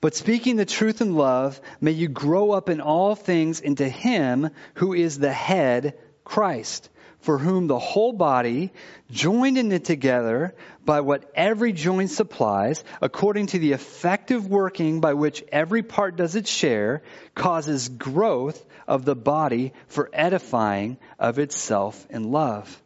But 0.00 0.14
speaking 0.14 0.56
the 0.56 0.64
truth 0.64 1.00
in 1.00 1.14
love, 1.14 1.60
may 1.80 1.92
you 1.92 2.08
grow 2.08 2.52
up 2.52 2.68
in 2.68 2.80
all 2.80 3.14
things 3.14 3.60
into 3.60 3.88
him 3.88 4.50
who 4.74 4.94
is 4.94 5.18
the 5.18 5.32
head, 5.32 5.98
Christ 6.24 6.88
for 7.20 7.38
whom 7.38 7.66
the 7.66 7.78
whole 7.78 8.12
body, 8.12 8.72
joined 9.10 9.58
and 9.58 9.68
knit 9.68 9.84
together 9.84 10.54
by 10.84 11.00
what 11.00 11.30
every 11.34 11.72
joint 11.72 12.10
supplies, 12.10 12.82
according 13.00 13.46
to 13.48 13.58
the 13.58 13.72
effective 13.72 14.46
working 14.46 15.00
by 15.00 15.14
which 15.14 15.44
every 15.52 15.82
part 15.82 16.16
does 16.16 16.34
its 16.34 16.50
share, 16.50 17.02
causes 17.34 17.88
growth 17.88 18.64
of 18.88 19.04
the 19.04 19.14
body 19.14 19.72
for 19.86 20.08
edifying 20.12 20.98
of 21.18 21.38
itself 21.38 22.06
in 22.10 22.30
love. 22.32 22.82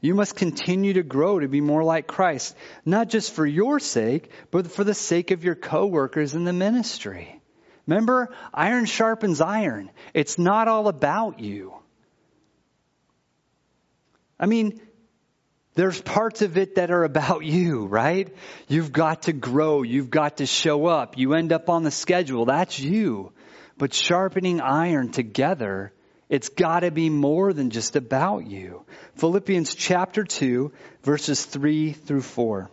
You 0.00 0.14
must 0.14 0.36
continue 0.36 0.92
to 0.94 1.02
grow 1.02 1.40
to 1.40 1.48
be 1.48 1.60
more 1.60 1.82
like 1.82 2.06
Christ, 2.06 2.54
not 2.84 3.08
just 3.08 3.32
for 3.32 3.44
your 3.44 3.80
sake, 3.80 4.30
but 4.50 4.70
for 4.70 4.84
the 4.84 4.94
sake 4.94 5.32
of 5.32 5.42
your 5.42 5.56
coworkers 5.56 6.34
in 6.34 6.44
the 6.44 6.52
ministry. 6.52 7.40
Remember, 7.86 8.28
iron 8.54 8.84
sharpens 8.84 9.40
iron. 9.40 9.90
It's 10.14 10.38
not 10.38 10.68
all 10.68 10.88
about 10.88 11.40
you. 11.40 11.74
I 14.38 14.46
mean, 14.46 14.80
there's 15.74 16.00
parts 16.00 16.42
of 16.42 16.58
it 16.58 16.76
that 16.76 16.90
are 16.90 17.04
about 17.04 17.44
you, 17.44 17.86
right? 17.86 18.32
You've 18.68 18.92
got 18.92 19.22
to 19.22 19.32
grow. 19.32 19.82
You've 19.82 20.10
got 20.10 20.36
to 20.36 20.46
show 20.46 20.86
up. 20.86 21.18
You 21.18 21.34
end 21.34 21.52
up 21.52 21.68
on 21.68 21.82
the 21.82 21.90
schedule. 21.90 22.44
That's 22.44 22.78
you. 22.78 23.32
But 23.78 23.94
sharpening 23.94 24.60
iron 24.60 25.10
together, 25.10 25.92
it's 26.28 26.48
got 26.50 26.80
to 26.80 26.90
be 26.90 27.10
more 27.10 27.52
than 27.52 27.70
just 27.70 27.96
about 27.96 28.46
you. 28.46 28.84
Philippians 29.16 29.74
chapter 29.74 30.24
2, 30.24 30.72
verses 31.02 31.44
3 31.44 31.92
through 31.92 32.22
4. 32.22 32.70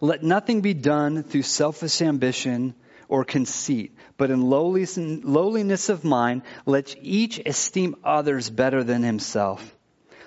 Let 0.00 0.22
nothing 0.22 0.60
be 0.60 0.74
done 0.74 1.22
through 1.22 1.42
selfish 1.42 2.02
ambition 2.02 2.74
or 3.08 3.24
conceit, 3.24 3.96
but 4.16 4.30
in 4.30 4.42
lowliness 4.42 5.88
of 5.88 6.04
mind, 6.04 6.42
let 6.66 6.94
each 7.00 7.40
esteem 7.44 7.96
others 8.04 8.50
better 8.50 8.84
than 8.84 9.02
himself. 9.02 9.76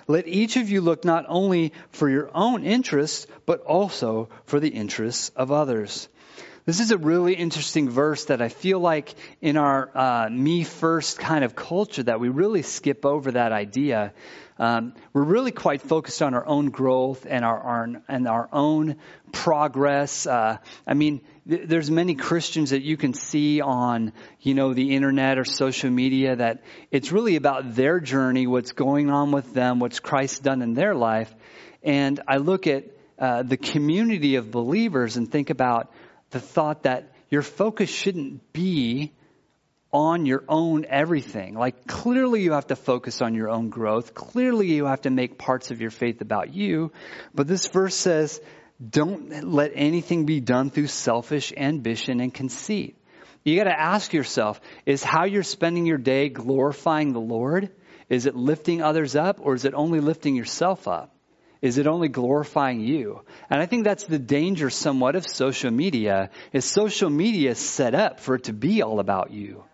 Let 0.06 0.26
each 0.26 0.56
of 0.56 0.70
you 0.70 0.80
look 0.80 1.04
not 1.04 1.26
only 1.28 1.72
for 1.90 2.08
your 2.10 2.30
own 2.34 2.64
interests, 2.64 3.26
but 3.46 3.60
also 3.60 4.28
for 4.44 4.58
the 4.58 4.70
interests 4.70 5.30
of 5.36 5.52
others. 5.52 6.08
This 6.66 6.80
is 6.80 6.90
a 6.90 6.98
really 6.98 7.32
interesting 7.34 7.88
verse 7.88 8.26
that 8.26 8.42
I 8.42 8.50
feel 8.50 8.78
like 8.80 9.14
in 9.40 9.56
our 9.56 9.90
uh, 9.96 10.28
me 10.28 10.62
first 10.64 11.18
kind 11.18 11.42
of 11.42 11.56
culture 11.56 12.02
that 12.02 12.20
we 12.20 12.28
really 12.28 12.60
skip 12.60 13.06
over 13.06 13.32
that 13.32 13.50
idea. 13.50 14.12
Um, 14.58 14.92
we're 15.14 15.24
really 15.24 15.52
quite 15.52 15.80
focused 15.80 16.20
on 16.20 16.34
our 16.34 16.46
own 16.46 16.68
growth 16.68 17.26
and 17.26 17.46
our, 17.46 17.58
our 17.58 17.88
and 18.08 18.28
our 18.28 18.46
own 18.52 18.96
progress. 19.32 20.26
Uh, 20.26 20.58
I 20.86 20.92
mean, 20.92 21.22
th- 21.48 21.62
there's 21.66 21.90
many 21.90 22.14
Christians 22.14 22.70
that 22.70 22.82
you 22.82 22.98
can 22.98 23.14
see 23.14 23.62
on, 23.62 24.12
you 24.40 24.52
know, 24.52 24.74
the 24.74 24.94
internet 24.94 25.38
or 25.38 25.46
social 25.46 25.88
media 25.88 26.36
that 26.36 26.62
it's 26.90 27.10
really 27.10 27.36
about 27.36 27.74
their 27.74 28.00
journey, 28.00 28.46
what's 28.46 28.72
going 28.72 29.08
on 29.08 29.32
with 29.32 29.54
them, 29.54 29.78
what's 29.78 29.98
Christ 29.98 30.42
done 30.42 30.60
in 30.60 30.74
their 30.74 30.94
life. 30.94 31.34
And 31.82 32.20
I 32.28 32.36
look 32.36 32.66
at 32.66 32.84
uh, 33.18 33.44
the 33.44 33.56
community 33.56 34.34
of 34.34 34.50
believers 34.50 35.16
and 35.16 35.32
think 35.32 35.48
about 35.48 35.90
the 36.30 36.40
thought 36.40 36.84
that 36.84 37.12
your 37.28 37.42
focus 37.42 37.90
shouldn't 37.90 38.52
be 38.52 39.12
on 39.92 40.24
your 40.26 40.44
own 40.48 40.84
everything. 40.88 41.54
Like 41.54 41.86
clearly 41.86 42.42
you 42.42 42.52
have 42.52 42.68
to 42.68 42.76
focus 42.76 43.22
on 43.22 43.34
your 43.34 43.48
own 43.48 43.70
growth. 43.70 44.14
Clearly 44.14 44.68
you 44.68 44.86
have 44.86 45.02
to 45.02 45.10
make 45.10 45.38
parts 45.38 45.70
of 45.70 45.80
your 45.80 45.90
faith 45.90 46.20
about 46.20 46.54
you. 46.54 46.92
But 47.34 47.48
this 47.48 47.66
verse 47.66 47.94
says, 47.94 48.40
don't 48.88 49.52
let 49.52 49.72
anything 49.74 50.26
be 50.26 50.40
done 50.40 50.70
through 50.70 50.86
selfish 50.86 51.52
ambition 51.56 52.20
and 52.20 52.32
conceit. 52.32 52.96
You 53.44 53.56
gotta 53.56 53.78
ask 53.78 54.12
yourself, 54.12 54.60
is 54.86 55.02
how 55.02 55.24
you're 55.24 55.42
spending 55.42 55.86
your 55.86 55.98
day 55.98 56.28
glorifying 56.28 57.12
the 57.12 57.20
Lord? 57.20 57.70
Is 58.08 58.26
it 58.26 58.36
lifting 58.36 58.82
others 58.82 59.16
up 59.16 59.38
or 59.40 59.54
is 59.54 59.64
it 59.64 59.74
only 59.74 60.00
lifting 60.00 60.36
yourself 60.36 60.86
up? 60.86 61.14
Is 61.62 61.78
it 61.78 61.86
only 61.86 62.08
glorifying 62.08 62.80
you? 62.80 63.22
And 63.50 63.60
I 63.60 63.66
think 63.66 63.84
that's 63.84 64.04
the 64.04 64.18
danger 64.18 64.70
somewhat 64.70 65.14
of 65.14 65.26
social 65.26 65.70
media 65.70 66.30
is 66.52 66.64
social 66.64 67.10
media 67.10 67.50
is 67.50 67.58
set 67.58 67.94
up 67.94 68.20
for 68.20 68.36
it 68.36 68.44
to 68.44 68.52
be 68.52 68.82
all 68.82 68.98
about 68.98 69.30
you 69.30 69.64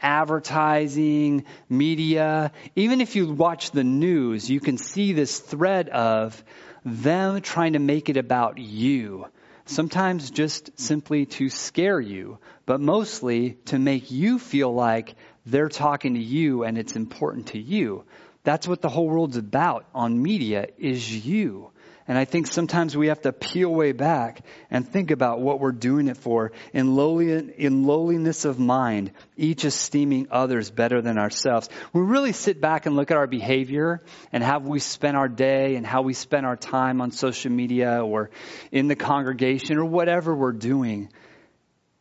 advertising, 0.00 1.44
media. 1.68 2.52
Even 2.76 3.00
if 3.00 3.16
you 3.16 3.32
watch 3.32 3.70
the 3.70 3.84
news, 3.84 4.48
you 4.48 4.60
can 4.60 4.78
see 4.78 5.12
this 5.12 5.38
thread 5.38 5.88
of 5.88 6.42
them 6.84 7.40
trying 7.40 7.72
to 7.74 7.78
make 7.78 8.08
it 8.08 8.16
about 8.16 8.58
you. 8.58 9.26
Sometimes 9.66 10.30
just 10.30 10.78
simply 10.80 11.26
to 11.26 11.50
scare 11.50 12.00
you, 12.00 12.38
but 12.64 12.80
mostly 12.80 13.58
to 13.66 13.78
make 13.78 14.10
you 14.10 14.38
feel 14.38 14.72
like 14.72 15.14
they're 15.44 15.68
talking 15.68 16.14
to 16.14 16.20
you 16.20 16.64
and 16.64 16.78
it's 16.78 16.96
important 16.96 17.48
to 17.48 17.58
you. 17.58 18.04
That's 18.48 18.66
what 18.66 18.80
the 18.80 18.88
whole 18.88 19.06
world's 19.06 19.36
about 19.36 19.84
on 19.94 20.22
media 20.22 20.68
is 20.78 21.26
you. 21.26 21.70
And 22.06 22.16
I 22.16 22.24
think 22.24 22.46
sometimes 22.46 22.96
we 22.96 23.08
have 23.08 23.20
to 23.20 23.32
peel 23.34 23.68
way 23.68 23.92
back 23.92 24.40
and 24.70 24.88
think 24.88 25.10
about 25.10 25.42
what 25.42 25.60
we're 25.60 25.72
doing 25.72 26.08
it 26.08 26.16
for 26.16 26.52
in, 26.72 26.96
lowly, 26.96 27.30
in 27.30 27.84
lowliness 27.84 28.46
of 28.46 28.58
mind, 28.58 29.12
each 29.36 29.66
esteeming 29.66 30.28
others 30.30 30.70
better 30.70 31.02
than 31.02 31.18
ourselves. 31.18 31.68
We 31.92 32.00
really 32.00 32.32
sit 32.32 32.58
back 32.58 32.86
and 32.86 32.96
look 32.96 33.10
at 33.10 33.18
our 33.18 33.26
behavior 33.26 34.02
and 34.32 34.42
how 34.42 34.60
we 34.60 34.78
spend 34.78 35.18
our 35.18 35.28
day 35.28 35.76
and 35.76 35.86
how 35.86 36.00
we 36.00 36.14
spend 36.14 36.46
our 36.46 36.56
time 36.56 37.02
on 37.02 37.10
social 37.10 37.52
media 37.52 38.02
or 38.02 38.30
in 38.72 38.88
the 38.88 38.96
congregation 38.96 39.76
or 39.76 39.84
whatever 39.84 40.34
we're 40.34 40.52
doing. 40.52 41.10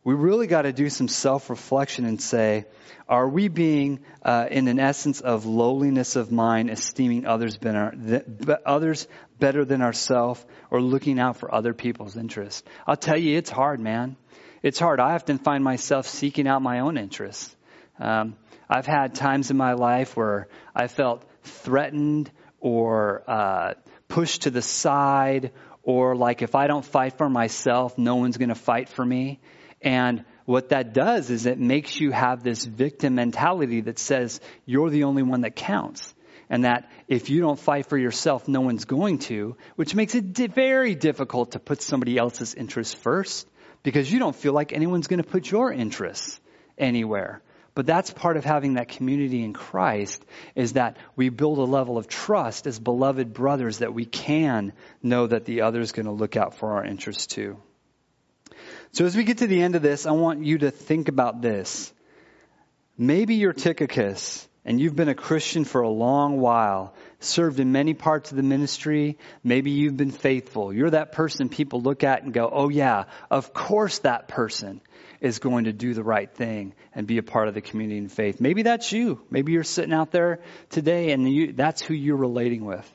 We 0.08 0.14
really 0.14 0.48
got 0.48 0.62
to 0.62 0.72
do 0.72 0.90
some 0.90 1.10
self 1.10 1.50
reflection 1.50 2.06
and 2.06 2.22
say, 2.22 2.64
are 3.10 3.28
we 3.28 3.50
being 3.50 4.00
uh, 4.24 4.48
in 4.50 4.70
an 4.70 4.80
essence 4.80 5.20
of 5.20 5.46
lowliness 5.46 6.16
of 6.16 6.32
mind, 6.32 6.70
esteeming 6.70 7.26
others 7.26 7.58
better, 7.58 8.24
others 8.66 9.06
better 9.38 9.66
than 9.66 9.82
ourselves, 9.82 10.46
or 10.72 10.80
looking 10.80 11.20
out 11.20 11.36
for 11.36 11.54
other 11.54 11.74
people's 11.74 12.16
interests? 12.16 12.64
I'll 12.88 12.96
tell 12.96 13.18
you, 13.18 13.38
it's 13.38 13.50
hard, 13.50 13.82
man. 13.82 14.16
It's 14.64 14.80
hard. 14.80 15.02
I 15.02 15.16
often 15.16 15.40
find 15.40 15.62
myself 15.62 16.08
seeking 16.08 16.48
out 16.48 16.62
my 16.62 16.80
own 16.80 16.98
interests. 16.98 17.54
Um, 18.00 18.38
I've 18.70 18.86
had 18.86 19.14
times 19.14 19.52
in 19.52 19.58
my 19.58 19.74
life 19.74 20.16
where 20.16 20.48
I 20.74 20.88
felt 20.88 21.26
threatened 21.44 22.32
or 22.62 23.24
uh, 23.28 23.74
pushed 24.08 24.44
to 24.44 24.52
the 24.52 24.62
side, 24.62 25.52
or 25.84 26.16
like 26.16 26.42
if 26.42 26.56
I 26.56 26.68
don't 26.68 26.86
fight 26.86 27.18
for 27.18 27.28
myself, 27.30 27.98
no 27.98 28.16
one's 28.16 28.38
going 28.38 28.48
to 28.48 28.56
fight 28.56 28.88
for 28.88 29.04
me. 29.04 29.42
And 29.82 30.26
what 30.46 30.70
that 30.70 30.94
does 30.94 31.30
is 31.30 31.46
it 31.46 31.60
makes 31.60 32.00
you 32.00 32.12
have 32.12 32.44
this 32.44 32.64
victim 32.66 33.16
mentality 33.16 33.82
that 33.82 34.00
says 34.00 34.40
you're 34.66 34.90
the 34.90 35.04
only 35.04 35.24
one 35.24 35.42
that 35.42 35.56
counts. 35.56 36.14
And 36.50 36.64
that 36.64 36.90
if 37.10 37.30
you 37.30 37.42
don't 37.42 37.60
fight 37.60 37.88
for 37.88 37.98
yourself, 37.98 38.48
no 38.48 38.62
one's 38.62 38.86
going 38.86 39.20
to, 39.20 39.58
which 39.76 39.94
makes 39.94 40.16
it 40.16 40.32
di- 40.32 40.48
very 40.48 40.96
difficult 40.96 41.52
to 41.52 41.60
put 41.60 41.82
somebody 41.82 42.18
else's 42.18 42.54
interests 42.54 42.94
first 42.94 43.48
because 43.84 44.12
you 44.12 44.20
don't 44.20 44.36
feel 44.36 44.54
like 44.54 44.72
anyone's 44.72 45.08
going 45.08 45.22
to 45.22 45.30
put 45.30 45.52
your 45.52 45.74
interests 45.74 46.40
anywhere. 46.78 47.42
But 47.76 47.86
that's 47.86 48.10
part 48.10 48.38
of 48.38 48.46
having 48.46 48.74
that 48.74 48.88
community 48.88 49.44
in 49.44 49.54
Christ 49.54 50.26
is 50.56 50.74
that 50.74 50.98
we 51.16 51.30
build 51.30 51.60
a 51.60 51.64
level 51.64 51.98
of 51.98 52.08
trust 52.08 52.66
as 52.66 52.80
beloved 52.80 53.34
brothers 53.34 53.80
that 53.80 53.94
we 53.94 54.06
can 54.06 54.74
know 55.04 55.28
that 55.28 55.46
the 55.46 55.62
other 55.62 55.82
is 55.82 55.92
going 55.92 56.08
to 56.08 56.12
look 56.12 56.38
out 56.38 56.56
for 56.56 56.72
our 56.72 56.86
interests 56.86 57.28
too. 57.28 57.58
So 58.98 59.06
as 59.06 59.16
we 59.16 59.26
get 59.26 59.38
to 59.38 59.46
the 59.46 59.62
end 59.62 59.76
of 59.76 59.84
this, 59.84 60.08
I 60.08 60.12
want 60.14 60.44
you 60.44 60.58
to 60.58 60.72
think 60.72 61.08
about 61.08 61.40
this. 61.40 61.94
Maybe 62.98 63.36
you're 63.36 63.54
Tychicus 63.54 64.48
and 64.66 64.82
you've 64.82 64.96
been 64.96 65.08
a 65.08 65.14
Christian 65.14 65.66
for 65.66 65.82
a 65.82 65.90
long 65.90 66.40
while, 66.40 66.96
served 67.20 67.60
in 67.60 67.72
many 67.72 67.94
parts 67.94 68.32
of 68.32 68.38
the 68.38 68.42
ministry. 68.42 69.20
Maybe 69.44 69.70
you've 69.70 69.98
been 69.98 70.10
faithful. 70.10 70.74
You're 70.74 70.90
that 70.90 71.12
person 71.12 71.48
people 71.48 71.80
look 71.80 72.04
at 72.04 72.24
and 72.24 72.34
go, 72.34 72.50
oh 72.52 72.70
yeah, 72.70 73.04
of 73.30 73.54
course 73.54 74.00
that 74.00 74.28
person 74.28 74.82
is 75.22 75.38
going 75.38 75.66
to 75.66 75.74
do 75.74 75.94
the 75.94 76.04
right 76.04 76.34
thing 76.34 76.74
and 76.96 77.06
be 77.06 77.20
a 77.20 77.24
part 77.24 77.48
of 77.50 77.54
the 77.54 77.62
community 77.62 78.00
in 78.00 78.10
faith. 78.10 78.42
Maybe 78.42 78.64
that's 78.64 78.92
you. 78.92 79.22
Maybe 79.30 79.52
you're 79.52 79.64
sitting 79.64 79.94
out 79.94 80.10
there 80.10 80.40
today 80.72 81.12
and 81.12 81.32
you, 81.32 81.54
that's 81.54 81.84
who 81.84 81.94
you're 81.94 82.18
relating 82.18 82.66
with. 82.66 82.92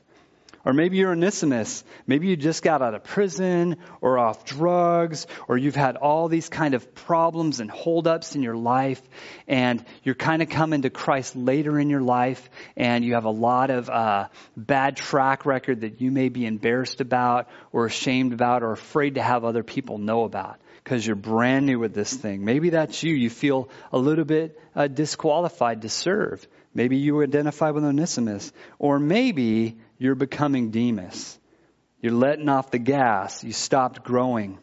Or 0.65 0.73
maybe 0.73 0.97
you're 0.97 1.13
Onesimus. 1.13 1.83
Maybe 2.07 2.29
you 2.29 2.37
just 2.37 2.63
got 2.63 2.83
out 2.83 2.95
of 2.95 3.03
prison 3.03 3.79
or 4.01 4.19
off 4.19 4.45
drugs, 4.45 5.27
or 5.49 5.59
you've 5.59 5.75
had 5.75 5.97
all 5.97 6.29
these 6.29 6.49
kind 6.49 6.75
of 6.75 6.95
problems 6.95 7.61
and 7.61 7.71
holdups 7.71 8.37
in 8.37 8.43
your 8.43 8.57
life, 8.57 9.03
and 9.49 9.85
you're 10.05 10.15
kind 10.15 10.41
of 10.41 10.49
coming 10.49 10.83
to 10.83 10.91
Christ 10.91 11.35
later 11.35 11.79
in 11.79 11.91
your 11.91 12.01
life, 12.01 12.49
and 12.77 13.05
you 13.05 13.15
have 13.15 13.25
a 13.25 13.31
lot 13.31 13.71
of 13.71 13.91
uh, 13.91 14.29
bad 14.57 14.97
track 14.97 15.47
record 15.47 15.81
that 15.81 16.01
you 16.01 16.11
may 16.11 16.29
be 16.29 16.47
embarrassed 16.47 17.01
about, 17.01 17.49
or 17.73 17.87
ashamed 17.87 18.33
about, 18.33 18.63
or 18.63 18.73
afraid 18.73 19.17
to 19.17 19.23
have 19.23 19.45
other 19.45 19.65
people 19.65 19.99
know 19.99 20.25
about 20.25 20.61
because 20.85 21.07
you're 21.07 21.17
brand 21.17 21.67
new 21.67 21.79
with 21.79 21.95
this 21.95 22.13
thing. 22.13 22.45
Maybe 22.45 22.71
that's 22.71 23.03
you. 23.03 23.15
You 23.15 23.31
feel 23.31 23.69
a 23.93 23.99
little 23.99 24.25
bit 24.25 24.59
uh, 24.75 24.89
disqualified 24.89 25.83
to 25.83 25.89
serve. 25.89 26.47
Maybe 26.75 26.97
you 26.97 27.23
identify 27.23 27.71
with 27.71 27.85
Onesimus. 27.85 28.53
Or 28.79 28.99
maybe 28.99 29.79
you're 30.03 30.17
becoming 30.17 30.71
Demas. 30.71 31.39
You're 32.01 32.13
letting 32.13 32.49
off 32.49 32.73
the 32.73 32.79
gas. 32.79 33.45
You 33.45 33.53
stopped 33.53 34.03
growing. 34.03 34.59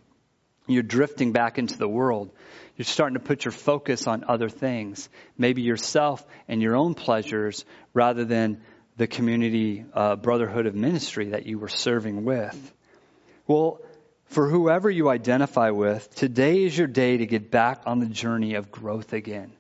You're 0.68 0.84
drifting 0.84 1.32
back 1.32 1.58
into 1.58 1.78
the 1.78 1.88
world. 1.88 2.30
You're 2.76 2.86
starting 2.86 3.14
to 3.14 3.24
put 3.24 3.46
your 3.46 3.54
focus 3.54 4.06
on 4.06 4.26
other 4.28 4.50
things, 4.50 5.08
maybe 5.38 5.62
yourself 5.62 6.26
and 6.50 6.62
your 6.62 6.76
own 6.76 6.94
pleasures 6.94 7.64
rather 7.94 8.26
than 8.26 8.62
the 8.98 9.08
community 9.08 9.86
uh, 9.94 10.18
brotherhood 10.18 10.66
of 10.66 10.76
ministry 10.76 11.30
that 11.30 11.46
you 11.46 11.58
were 11.58 11.70
serving 11.70 12.26
with. 12.26 12.74
Well, 13.48 13.80
for 14.26 14.50
whoever 14.50 14.90
you 14.90 15.10
identify 15.10 15.70
with, 15.70 16.14
today 16.16 16.66
is 16.66 16.78
your 16.78 16.88
day 16.88 17.16
to 17.18 17.26
get 17.26 17.50
back 17.50 17.84
on 17.86 18.00
the 18.00 18.08
journey 18.08 18.56
of 18.56 18.72
growth 18.72 19.14
again. 19.14 19.54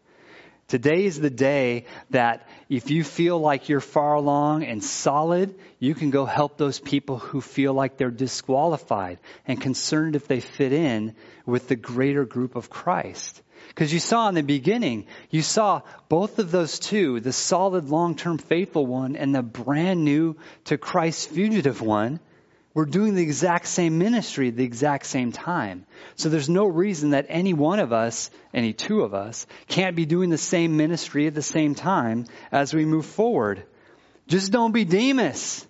Today 0.69 1.05
is 1.05 1.19
the 1.19 1.31
day 1.31 1.85
that 2.11 2.47
if 2.69 2.91
you 2.91 3.03
feel 3.03 3.39
like 3.39 3.69
you're 3.69 3.79
far 3.79 4.13
along 4.13 4.63
and 4.63 4.83
solid, 4.83 5.55
you 5.79 5.95
can 5.95 6.11
go 6.11 6.25
help 6.25 6.57
those 6.57 6.79
people 6.79 7.17
who 7.17 7.41
feel 7.41 7.73
like 7.73 7.97
they're 7.97 8.11
disqualified 8.11 9.17
and 9.47 9.59
concerned 9.59 10.15
if 10.15 10.27
they 10.27 10.41
fit 10.41 10.71
in 10.71 11.15
with 11.47 11.67
the 11.67 11.75
greater 11.75 12.23
group 12.23 12.55
of 12.55 12.69
Christ. 12.69 13.41
Because 13.69 13.91
you 13.91 13.99
saw 13.99 14.29
in 14.29 14.35
the 14.35 14.43
beginning, 14.43 15.07
you 15.31 15.41
saw 15.41 15.81
both 16.07 16.37
of 16.37 16.51
those 16.51 16.77
two, 16.77 17.19
the 17.19 17.33
solid 17.33 17.89
long-term 17.89 18.37
faithful 18.37 18.85
one 18.85 19.15
and 19.15 19.33
the 19.33 19.41
brand 19.41 20.05
new 20.05 20.37
to 20.65 20.77
Christ 20.77 21.31
fugitive 21.31 21.81
one, 21.81 22.19
were 22.73 22.85
doing 22.85 23.15
the 23.15 23.23
exact 23.23 23.67
same 23.67 23.97
ministry 23.97 24.49
at 24.49 24.55
the 24.55 24.63
exact 24.63 25.05
same 25.05 25.31
time. 25.31 25.85
So 26.15 26.29
there's 26.29 26.49
no 26.49 26.65
reason 26.65 27.11
that 27.11 27.25
any 27.29 27.53
one 27.53 27.79
of 27.79 27.91
us, 27.91 28.29
any 28.53 28.73
two 28.73 29.01
of 29.01 29.13
us, 29.13 29.47
can't 29.67 29.95
be 29.95 30.05
doing 30.05 30.29
the 30.29 30.37
same 30.37 30.77
ministry 30.77 31.27
at 31.27 31.35
the 31.35 31.41
same 31.41 31.75
time 31.75 32.25
as 32.51 32.73
we 32.73 32.85
move 32.85 33.05
forward. 33.05 33.63
Just 34.27 34.51
don't 34.51 34.71
be 34.71 34.85
Demas. 34.85 35.65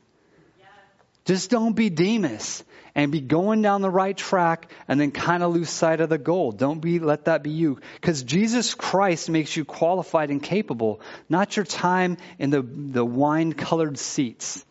Just 1.25 1.49
don't 1.49 1.73
be 1.73 1.89
Demas 1.89 2.63
and 2.95 3.11
be 3.11 3.21
going 3.21 3.61
down 3.61 3.81
the 3.81 3.89
right 3.89 4.17
track 4.17 4.71
and 4.87 4.99
then 4.99 5.11
kind 5.11 5.43
of 5.43 5.53
lose 5.53 5.69
sight 5.69 6.01
of 6.01 6.09
the 6.09 6.17
goal. 6.17 6.51
Don't 6.51 6.79
be, 6.79 6.99
let 6.99 7.25
that 7.25 7.43
be 7.43 7.51
you. 7.51 7.79
Because 7.95 8.23
Jesus 8.23 8.73
Christ 8.73 9.29
makes 9.29 9.55
you 9.55 9.63
qualified 9.63 10.31
and 10.31 10.41
capable, 10.41 10.99
not 11.29 11.55
your 11.55 11.65
time 11.65 12.17
in 12.39 12.49
the, 12.49 12.61
the 12.61 13.05
wine 13.05 13.53
colored 13.53 13.97
seats. 13.97 14.65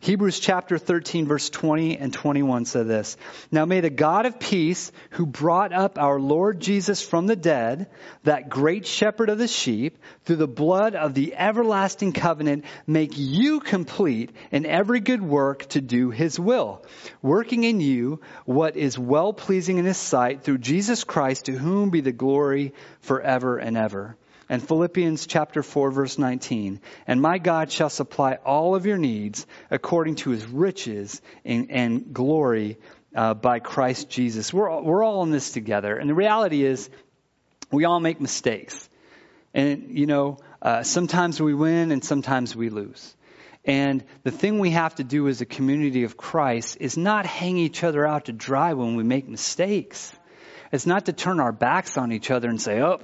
Hebrews 0.00 0.38
chapter 0.40 0.78
13 0.78 1.26
verse 1.26 1.48
20 1.48 1.98
and 1.98 2.12
21 2.12 2.66
said 2.66 2.86
this. 2.86 3.16
Now 3.50 3.64
may 3.64 3.80
the 3.80 3.90
God 3.90 4.26
of 4.26 4.38
peace 4.38 4.92
who 5.10 5.26
brought 5.26 5.72
up 5.72 5.98
our 5.98 6.20
Lord 6.20 6.60
Jesus 6.60 7.02
from 7.02 7.26
the 7.26 7.36
dead, 7.36 7.88
that 8.24 8.48
great 8.48 8.86
shepherd 8.86 9.30
of 9.30 9.38
the 9.38 9.48
sheep, 9.48 9.98
through 10.24 10.36
the 10.36 10.46
blood 10.46 10.94
of 10.94 11.14
the 11.14 11.34
everlasting 11.34 12.12
covenant, 12.12 12.64
make 12.86 13.12
you 13.16 13.60
complete 13.60 14.30
in 14.50 14.66
every 14.66 15.00
good 15.00 15.22
work 15.22 15.66
to 15.70 15.80
do 15.80 16.10
his 16.10 16.38
will, 16.38 16.84
working 17.22 17.64
in 17.64 17.80
you 17.80 18.20
what 18.44 18.76
is 18.76 18.98
well 18.98 19.32
pleasing 19.32 19.78
in 19.78 19.86
his 19.86 19.96
sight 19.96 20.42
through 20.42 20.58
Jesus 20.58 21.04
Christ 21.04 21.46
to 21.46 21.52
whom 21.52 21.90
be 21.90 22.02
the 22.02 22.12
glory 22.12 22.74
forever 23.00 23.58
and 23.58 23.76
ever 23.76 24.16
and 24.48 24.66
Philippians 24.66 25.26
chapter 25.26 25.62
4 25.62 25.90
verse 25.90 26.18
19. 26.18 26.80
And 27.06 27.20
my 27.20 27.38
God 27.38 27.70
shall 27.72 27.90
supply 27.90 28.34
all 28.44 28.74
of 28.74 28.86
your 28.86 28.98
needs 28.98 29.46
according 29.70 30.16
to 30.16 30.30
his 30.30 30.46
riches 30.46 31.20
and, 31.44 31.70
and 31.70 32.12
glory 32.12 32.78
uh, 33.14 33.34
by 33.34 33.58
Christ 33.58 34.08
Jesus. 34.08 34.52
We're 34.52 34.68
all, 34.68 34.84
we're 34.84 35.02
all 35.02 35.22
in 35.24 35.30
this 35.30 35.50
together. 35.50 35.96
And 35.96 36.08
the 36.08 36.14
reality 36.14 36.64
is 36.64 36.88
we 37.72 37.84
all 37.84 37.98
make 37.98 38.20
mistakes. 38.20 38.88
And, 39.52 39.98
you 39.98 40.06
know, 40.06 40.38
uh, 40.62 40.82
sometimes 40.82 41.40
we 41.40 41.54
win 41.54 41.90
and 41.90 42.04
sometimes 42.04 42.54
we 42.54 42.68
lose. 42.68 43.14
And 43.64 44.04
the 44.22 44.30
thing 44.30 44.60
we 44.60 44.70
have 44.70 44.94
to 44.96 45.04
do 45.04 45.26
as 45.26 45.40
a 45.40 45.46
community 45.46 46.04
of 46.04 46.16
Christ 46.16 46.76
is 46.78 46.96
not 46.96 47.26
hang 47.26 47.56
each 47.56 47.82
other 47.82 48.06
out 48.06 48.26
to 48.26 48.32
dry 48.32 48.74
when 48.74 48.94
we 48.94 49.02
make 49.02 49.28
mistakes. 49.28 50.14
It's 50.70 50.86
not 50.86 51.06
to 51.06 51.12
turn 51.12 51.40
our 51.40 51.52
backs 51.52 51.96
on 51.96 52.12
each 52.12 52.30
other 52.30 52.48
and 52.48 52.60
say, 52.60 52.80
oh, 52.80 53.00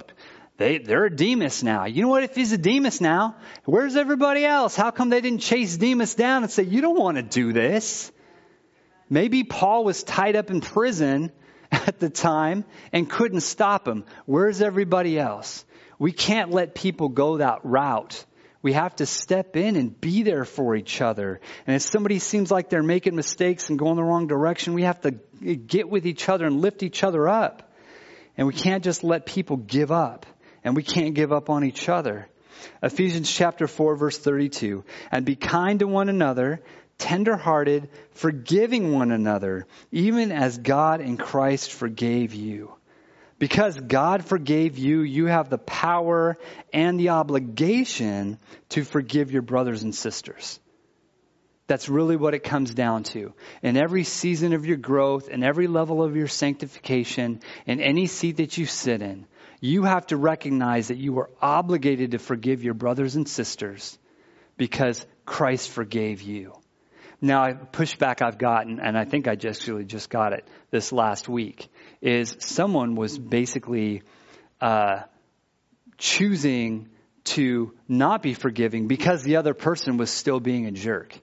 they, 0.57 0.77
they're 0.77 1.05
a 1.05 1.15
Demas 1.15 1.63
now. 1.63 1.85
You 1.85 2.03
know 2.03 2.09
what? 2.09 2.23
If 2.23 2.35
he's 2.35 2.51
a 2.51 2.57
Demas 2.57 3.01
now, 3.01 3.35
where's 3.65 3.95
everybody 3.95 4.45
else? 4.45 4.75
How 4.75 4.91
come 4.91 5.09
they 5.09 5.21
didn't 5.21 5.41
chase 5.41 5.75
Demas 5.77 6.13
down 6.13 6.43
and 6.43 6.51
say, 6.51 6.63
you 6.63 6.81
don't 6.81 6.97
want 6.97 7.17
to 7.17 7.23
do 7.23 7.53
this? 7.53 8.11
Maybe 9.09 9.43
Paul 9.43 9.83
was 9.83 10.03
tied 10.03 10.35
up 10.35 10.51
in 10.51 10.61
prison 10.61 11.31
at 11.71 11.99
the 11.99 12.09
time 12.09 12.65
and 12.91 13.09
couldn't 13.09 13.41
stop 13.41 13.87
him. 13.87 14.05
Where's 14.25 14.61
everybody 14.61 15.19
else? 15.19 15.65
We 15.97 16.11
can't 16.11 16.51
let 16.51 16.75
people 16.75 17.09
go 17.09 17.37
that 17.37 17.59
route. 17.63 18.23
We 18.61 18.73
have 18.73 18.95
to 18.97 19.05
step 19.05 19.57
in 19.57 19.75
and 19.75 19.99
be 19.99 20.23
there 20.23 20.45
for 20.45 20.75
each 20.75 21.01
other. 21.01 21.41
And 21.67 21.75
if 21.75 21.81
somebody 21.81 22.19
seems 22.19 22.49
like 22.49 22.69
they're 22.69 22.83
making 22.83 23.15
mistakes 23.15 23.69
and 23.69 23.77
going 23.77 23.97
the 23.97 24.03
wrong 24.03 24.27
direction, 24.27 24.73
we 24.73 24.83
have 24.83 25.01
to 25.01 25.11
get 25.11 25.89
with 25.89 26.05
each 26.05 26.29
other 26.29 26.45
and 26.45 26.61
lift 26.61 26.83
each 26.83 27.03
other 27.03 27.27
up. 27.27 27.73
And 28.37 28.47
we 28.47 28.53
can't 28.53 28.83
just 28.83 29.03
let 29.03 29.25
people 29.25 29.57
give 29.57 29.91
up 29.91 30.25
and 30.63 30.75
we 30.75 30.83
can't 30.83 31.13
give 31.13 31.31
up 31.31 31.49
on 31.49 31.63
each 31.63 31.89
other. 31.89 32.27
Ephesians 32.81 33.31
chapter 33.31 33.67
4 33.67 33.95
verse 33.95 34.17
32. 34.17 34.83
And 35.11 35.25
be 35.25 35.35
kind 35.35 35.79
to 35.79 35.87
one 35.87 36.09
another, 36.09 36.61
tenderhearted, 36.97 37.89
forgiving 38.11 38.93
one 38.93 39.11
another, 39.11 39.67
even 39.91 40.31
as 40.31 40.57
God 40.57 41.01
in 41.01 41.17
Christ 41.17 41.71
forgave 41.71 42.33
you. 42.33 42.73
Because 43.39 43.77
God 43.77 44.23
forgave 44.23 44.77
you, 44.77 45.01
you 45.01 45.25
have 45.25 45.49
the 45.49 45.57
power 45.57 46.37
and 46.71 46.99
the 46.99 47.09
obligation 47.09 48.39
to 48.69 48.83
forgive 48.83 49.31
your 49.31 49.41
brothers 49.41 49.83
and 49.83 49.93
sisters. 49.93 50.59
That's 51.67 51.89
really 51.89 52.15
what 52.15 52.33
it 52.33 52.43
comes 52.43 52.73
down 52.73 53.03
to. 53.03 53.33
In 53.61 53.77
every 53.77 54.03
season 54.03 54.53
of 54.53 54.65
your 54.65 54.77
growth, 54.77 55.29
in 55.29 55.43
every 55.43 55.67
level 55.67 56.03
of 56.03 56.15
your 56.15 56.27
sanctification, 56.27 57.41
in 57.65 57.79
any 57.79 58.05
seat 58.05 58.37
that 58.37 58.57
you 58.57 58.65
sit 58.65 59.01
in, 59.01 59.25
you 59.63 59.83
have 59.83 60.05
to 60.07 60.17
recognize 60.17 60.89
that 60.89 60.97
you 60.97 61.17
are 61.19 61.29
obligated 61.41 62.11
to 62.11 62.19
forgive 62.19 62.65
your 62.65 62.73
brothers 62.73 63.15
and 63.15 63.29
sisters 63.29 63.97
because 64.57 65.05
Christ 65.25 65.69
forgave 65.69 66.21
you. 66.21 66.53
Now, 67.21 67.45
a 67.45 67.53
pushback 67.53 68.21
I've 68.21 68.37
gotten, 68.37 68.81
and 68.81 68.97
I 68.97 69.05
think 69.05 69.25
I 69.29 69.35
just 69.35 69.65
really 69.69 69.85
just 69.85 70.09
got 70.09 70.33
it 70.33 70.45
this 70.69 70.91
last 70.91 71.29
week, 71.29 71.69
is 72.01 72.35
someone 72.39 72.95
was 72.95 73.17
basically 73.17 74.01
uh, 74.59 75.03
choosing 75.97 76.89
to 77.35 77.73
not 77.87 78.21
be 78.21 78.33
forgiving 78.33 78.89
because 78.89 79.23
the 79.23 79.37
other 79.37 79.53
person 79.53 79.95
was 79.95 80.11
still 80.11 80.41
being 80.41 80.65
a 80.65 80.71
jerk 80.71 81.17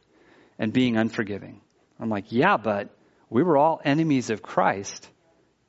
and 0.58 0.72
being 0.72 0.96
unforgiving. 0.96 1.60
I'm 2.00 2.08
like, 2.08 2.32
yeah, 2.32 2.56
but 2.56 2.88
we 3.28 3.42
were 3.42 3.58
all 3.58 3.82
enemies 3.84 4.30
of 4.30 4.40
Christ 4.40 5.06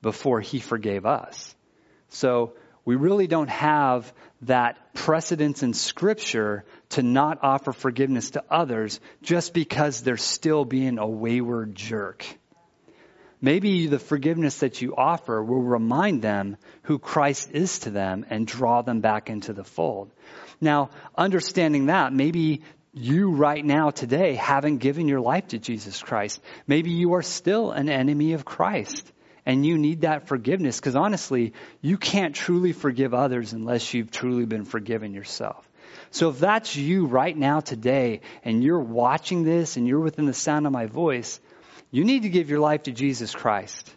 before 0.02 0.40
he 0.40 0.62
forgave 0.62 1.06
us. 1.06 1.54
So 2.12 2.54
we 2.86 2.96
really 2.96 3.28
don't 3.28 3.50
have 3.50 4.12
that 4.44 4.94
precedence 4.94 5.62
in 5.62 5.74
scripture 5.74 6.65
to 6.89 7.04
not 7.04 7.39
offer 7.44 7.72
forgiveness 7.72 8.32
to 8.32 8.44
others 8.50 9.00
just 9.22 9.54
because 9.54 10.02
they're 10.02 10.17
still 10.17 10.65
being 10.65 10.98
a 10.98 11.08
wayward 11.08 11.76
jerk. 11.76 12.26
Maybe 13.39 13.88
the 13.88 14.00
forgiveness 14.00 14.60
that 14.60 14.82
you 14.82 14.96
offer 14.96 15.44
will 15.44 15.62
remind 15.62 16.22
them 16.22 16.58
who 16.84 17.00
Christ 17.00 17.52
is 17.52 17.80
to 17.80 17.89
them 17.89 18.26
and 18.30 18.46
draw 18.46 18.84
them 18.84 19.02
back 19.02 19.30
into 19.30 19.54
the 19.54 19.63
fold. 19.63 20.12
Now, 20.60 20.91
understanding 21.17 21.88
that, 21.88 22.13
maybe 22.13 22.62
you 22.94 23.32
right 23.32 23.63
now 23.63 23.89
today 23.89 24.36
haven't 24.36 24.78
given 24.78 25.08
your 25.08 25.22
life 25.22 25.48
to 25.50 25.58
Jesus 25.58 26.02
Christ. 26.02 26.39
Maybe 26.67 26.91
you 26.91 27.13
are 27.13 27.24
still 27.24 27.72
an 27.72 27.89
enemy 27.89 28.34
of 28.34 28.46
Christ 28.46 29.12
and 29.52 29.66
you 29.66 29.78
need 29.78 30.02
that 30.02 30.30
forgiveness 30.30 30.80
because 30.80 30.96
honestly, 30.96 31.52
you 31.82 31.98
can't 31.98 32.34
truly 32.34 32.72
forgive 32.72 33.14
others 33.14 33.52
unless 33.52 33.94
you've 33.94 34.10
truly 34.10 34.46
been 34.46 34.64
forgiven 34.64 35.14
yourself. 35.14 35.70
So 36.10 36.30
if 36.30 36.40
that's 36.40 36.78
you 36.78 37.06
right 37.06 37.36
now 37.36 37.60
today 37.60 38.22
and 38.46 38.64
you're 38.64 38.80
watching 38.80 39.44
this 39.44 39.76
and 39.76 39.86
you're 39.86 40.00
within 40.00 40.26
the 40.26 40.34
sound 40.34 40.68
of 40.68 40.72
my 40.72 40.86
voice, 40.86 41.42
you 41.92 42.06
need 42.06 42.22
to 42.22 42.30
give 42.30 42.50
your 42.50 42.62
life 42.62 42.84
to 42.84 42.94
Jesus 42.94 43.36
Christ. 43.36 43.94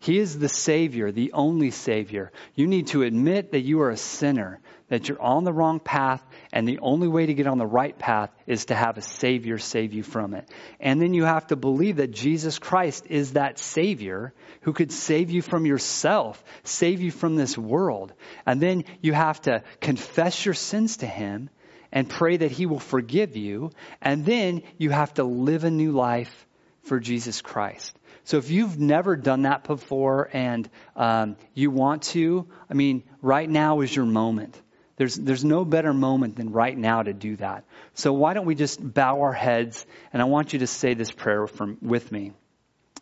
He 0.00 0.18
is 0.18 0.36
the 0.36 0.48
Savior, 0.48 1.12
the 1.12 1.32
only 1.32 1.70
Savior. 1.70 2.32
You 2.56 2.66
need 2.66 2.88
to 2.88 3.04
admit 3.04 3.52
that 3.52 3.60
you 3.60 3.82
are 3.82 3.90
a 3.90 3.96
sinner, 3.96 4.60
that 4.88 5.08
you're 5.08 5.22
on 5.22 5.44
the 5.44 5.52
wrong 5.52 5.78
path, 5.78 6.26
and 6.52 6.66
the 6.66 6.78
only 6.78 7.08
way 7.08 7.26
to 7.26 7.34
get 7.34 7.46
on 7.46 7.58
the 7.58 7.66
right 7.66 7.98
path 7.98 8.30
is 8.46 8.66
to 8.66 8.74
have 8.74 8.96
a 8.96 9.02
Savior 9.02 9.58
save 9.58 9.92
you 9.92 10.02
from 10.02 10.34
it. 10.34 10.48
And 10.80 11.00
then 11.00 11.12
you 11.12 11.24
have 11.24 11.46
to 11.48 11.56
believe 11.56 11.96
that 11.96 12.10
Jesus 12.10 12.58
Christ 12.58 13.06
is 13.08 13.34
that 13.34 13.58
Savior 13.58 14.32
who 14.62 14.72
could 14.72 14.92
save 14.92 15.30
you 15.30 15.42
from 15.42 15.66
yourself, 15.66 16.42
save 16.64 17.00
you 17.00 17.10
from 17.10 17.36
this 17.36 17.56
world. 17.56 18.12
And 18.46 18.60
then 18.60 18.84
you 19.00 19.12
have 19.12 19.40
to 19.42 19.62
confess 19.80 20.44
your 20.44 20.54
sins 20.54 20.98
to 20.98 21.06
Him 21.06 21.50
and 21.92 22.08
pray 22.08 22.38
that 22.38 22.50
He 22.50 22.66
will 22.66 22.80
forgive 22.80 23.36
you. 23.36 23.70
And 24.00 24.24
then 24.24 24.62
you 24.78 24.90
have 24.90 25.14
to 25.14 25.24
live 25.24 25.64
a 25.64 25.70
new 25.70 25.92
life 25.92 26.46
for 26.82 26.98
Jesus 26.98 27.42
Christ. 27.42 27.98
So 28.24 28.36
if 28.36 28.50
you've 28.50 28.78
never 28.78 29.16
done 29.16 29.42
that 29.42 29.64
before 29.64 30.28
and 30.32 30.68
um, 30.96 31.36
you 31.54 31.70
want 31.70 32.02
to, 32.14 32.46
I 32.68 32.74
mean, 32.74 33.04
right 33.22 33.48
now 33.48 33.80
is 33.80 33.94
your 33.94 34.04
moment. 34.04 34.60
There's, 34.98 35.14
there's 35.14 35.44
no 35.44 35.64
better 35.64 35.94
moment 35.94 36.34
than 36.36 36.50
right 36.50 36.76
now 36.76 37.04
to 37.04 37.12
do 37.12 37.36
that. 37.36 37.64
So 37.94 38.12
why 38.12 38.34
don't 38.34 38.46
we 38.46 38.56
just 38.56 38.80
bow 38.82 39.20
our 39.20 39.32
heads 39.32 39.86
and 40.12 40.20
I 40.20 40.24
want 40.24 40.52
you 40.52 40.58
to 40.58 40.66
say 40.66 40.94
this 40.94 41.12
prayer 41.12 41.46
from, 41.46 41.78
with 41.80 42.10
me. 42.10 42.32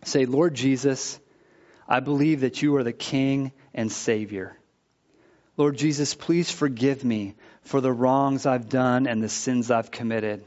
Say, 0.04 0.26
Lord 0.26 0.54
Jesus, 0.54 1.18
I 1.88 2.00
believe 2.00 2.42
that 2.42 2.61
you 2.61 2.76
are 2.76 2.85
the 2.85 2.92
King 2.92 3.50
and 3.74 3.90
Savior. 3.90 4.59
Lord 5.56 5.78
Jesus, 5.78 6.14
please 6.14 6.50
forgive 6.50 7.02
me 7.02 7.35
for 7.62 7.80
the 7.80 7.92
wrongs 7.92 8.44
I've 8.44 8.68
done 8.68 9.06
and 9.06 9.22
the 9.22 9.30
sins 9.30 9.70
I've 9.70 9.90
committed. 9.90 10.44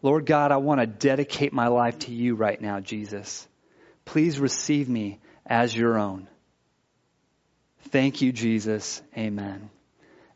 Lord 0.00 0.24
God, 0.24 0.52
I 0.52 0.56
want 0.56 0.80
to 0.80 0.86
dedicate 0.86 1.52
my 1.52 1.68
life 1.68 1.98
to 2.00 2.12
you 2.12 2.34
right 2.34 2.60
now, 2.60 2.80
Jesus. 2.80 3.46
Please 4.06 4.40
receive 4.40 4.88
me 4.88 5.20
as 5.44 5.76
your 5.76 5.98
own. 5.98 6.28
Thank 7.90 8.22
you, 8.22 8.32
Jesus. 8.32 9.02
Amen. 9.16 9.68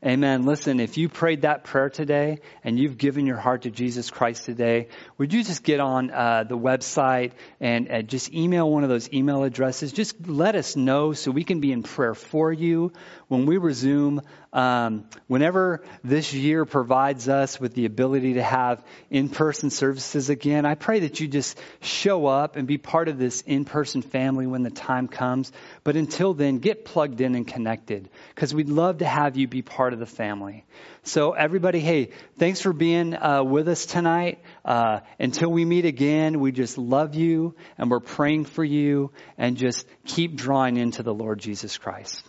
Amen. 0.02 0.46
Listen, 0.46 0.80
if 0.80 0.96
you 0.96 1.10
prayed 1.10 1.42
that 1.42 1.64
prayer 1.64 1.90
today 1.90 2.38
and 2.64 2.78
you've 2.78 2.96
given 2.96 3.26
your 3.26 3.36
heart 3.36 3.62
to 3.62 3.70
Jesus 3.70 4.08
Christ 4.08 4.46
today, 4.46 4.88
would 5.18 5.30
you 5.34 5.44
just 5.44 5.62
get 5.62 5.78
on 5.78 6.10
uh, 6.10 6.44
the 6.44 6.56
website 6.56 7.32
and 7.60 7.90
uh, 7.90 8.00
just 8.00 8.32
email 8.32 8.70
one 8.70 8.82
of 8.82 8.88
those 8.88 9.12
email 9.12 9.42
addresses? 9.42 9.92
Just 9.92 10.26
let 10.26 10.56
us 10.56 10.74
know 10.74 11.12
so 11.12 11.30
we 11.30 11.44
can 11.44 11.60
be 11.60 11.70
in 11.70 11.82
prayer 11.82 12.14
for 12.14 12.50
you 12.50 12.94
when 13.28 13.44
we 13.44 13.58
resume. 13.58 14.22
Um, 14.52 15.04
whenever 15.28 15.84
this 16.02 16.34
year 16.34 16.64
provides 16.64 17.28
us 17.28 17.60
with 17.60 17.74
the 17.74 17.84
ability 17.84 18.34
to 18.34 18.42
have 18.42 18.84
in-person 19.08 19.70
services 19.70 20.28
again, 20.28 20.66
I 20.66 20.74
pray 20.74 21.00
that 21.00 21.20
you 21.20 21.28
just 21.28 21.56
show 21.80 22.26
up 22.26 22.56
and 22.56 22.66
be 22.66 22.76
part 22.76 23.08
of 23.08 23.16
this 23.16 23.42
in-person 23.42 24.02
family 24.02 24.48
when 24.48 24.64
the 24.64 24.70
time 24.70 25.06
comes. 25.06 25.52
But 25.84 25.94
until 25.96 26.34
then, 26.34 26.58
get 26.58 26.84
plugged 26.84 27.20
in 27.20 27.36
and 27.36 27.46
connected 27.46 28.08
because 28.34 28.52
we'd 28.52 28.68
love 28.68 28.98
to 28.98 29.06
have 29.06 29.36
you 29.36 29.46
be 29.46 29.62
part 29.62 29.92
of 29.92 30.00
the 30.00 30.06
family. 30.06 30.64
So 31.04 31.32
everybody, 31.32 31.78
hey, 31.78 32.10
thanks 32.36 32.60
for 32.60 32.72
being 32.72 33.14
uh, 33.14 33.44
with 33.44 33.68
us 33.68 33.86
tonight. 33.86 34.40
Uh, 34.64 35.00
until 35.20 35.50
we 35.50 35.64
meet 35.64 35.84
again, 35.84 36.40
we 36.40 36.50
just 36.50 36.76
love 36.76 37.14
you 37.14 37.54
and 37.78 37.88
we're 37.88 38.00
praying 38.00 38.46
for 38.46 38.64
you 38.64 39.12
and 39.38 39.56
just 39.56 39.86
keep 40.04 40.34
drawing 40.34 40.76
into 40.76 41.04
the 41.04 41.14
Lord 41.14 41.38
Jesus 41.38 41.78
Christ. 41.78 42.26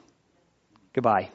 Goodbye. 0.93 1.31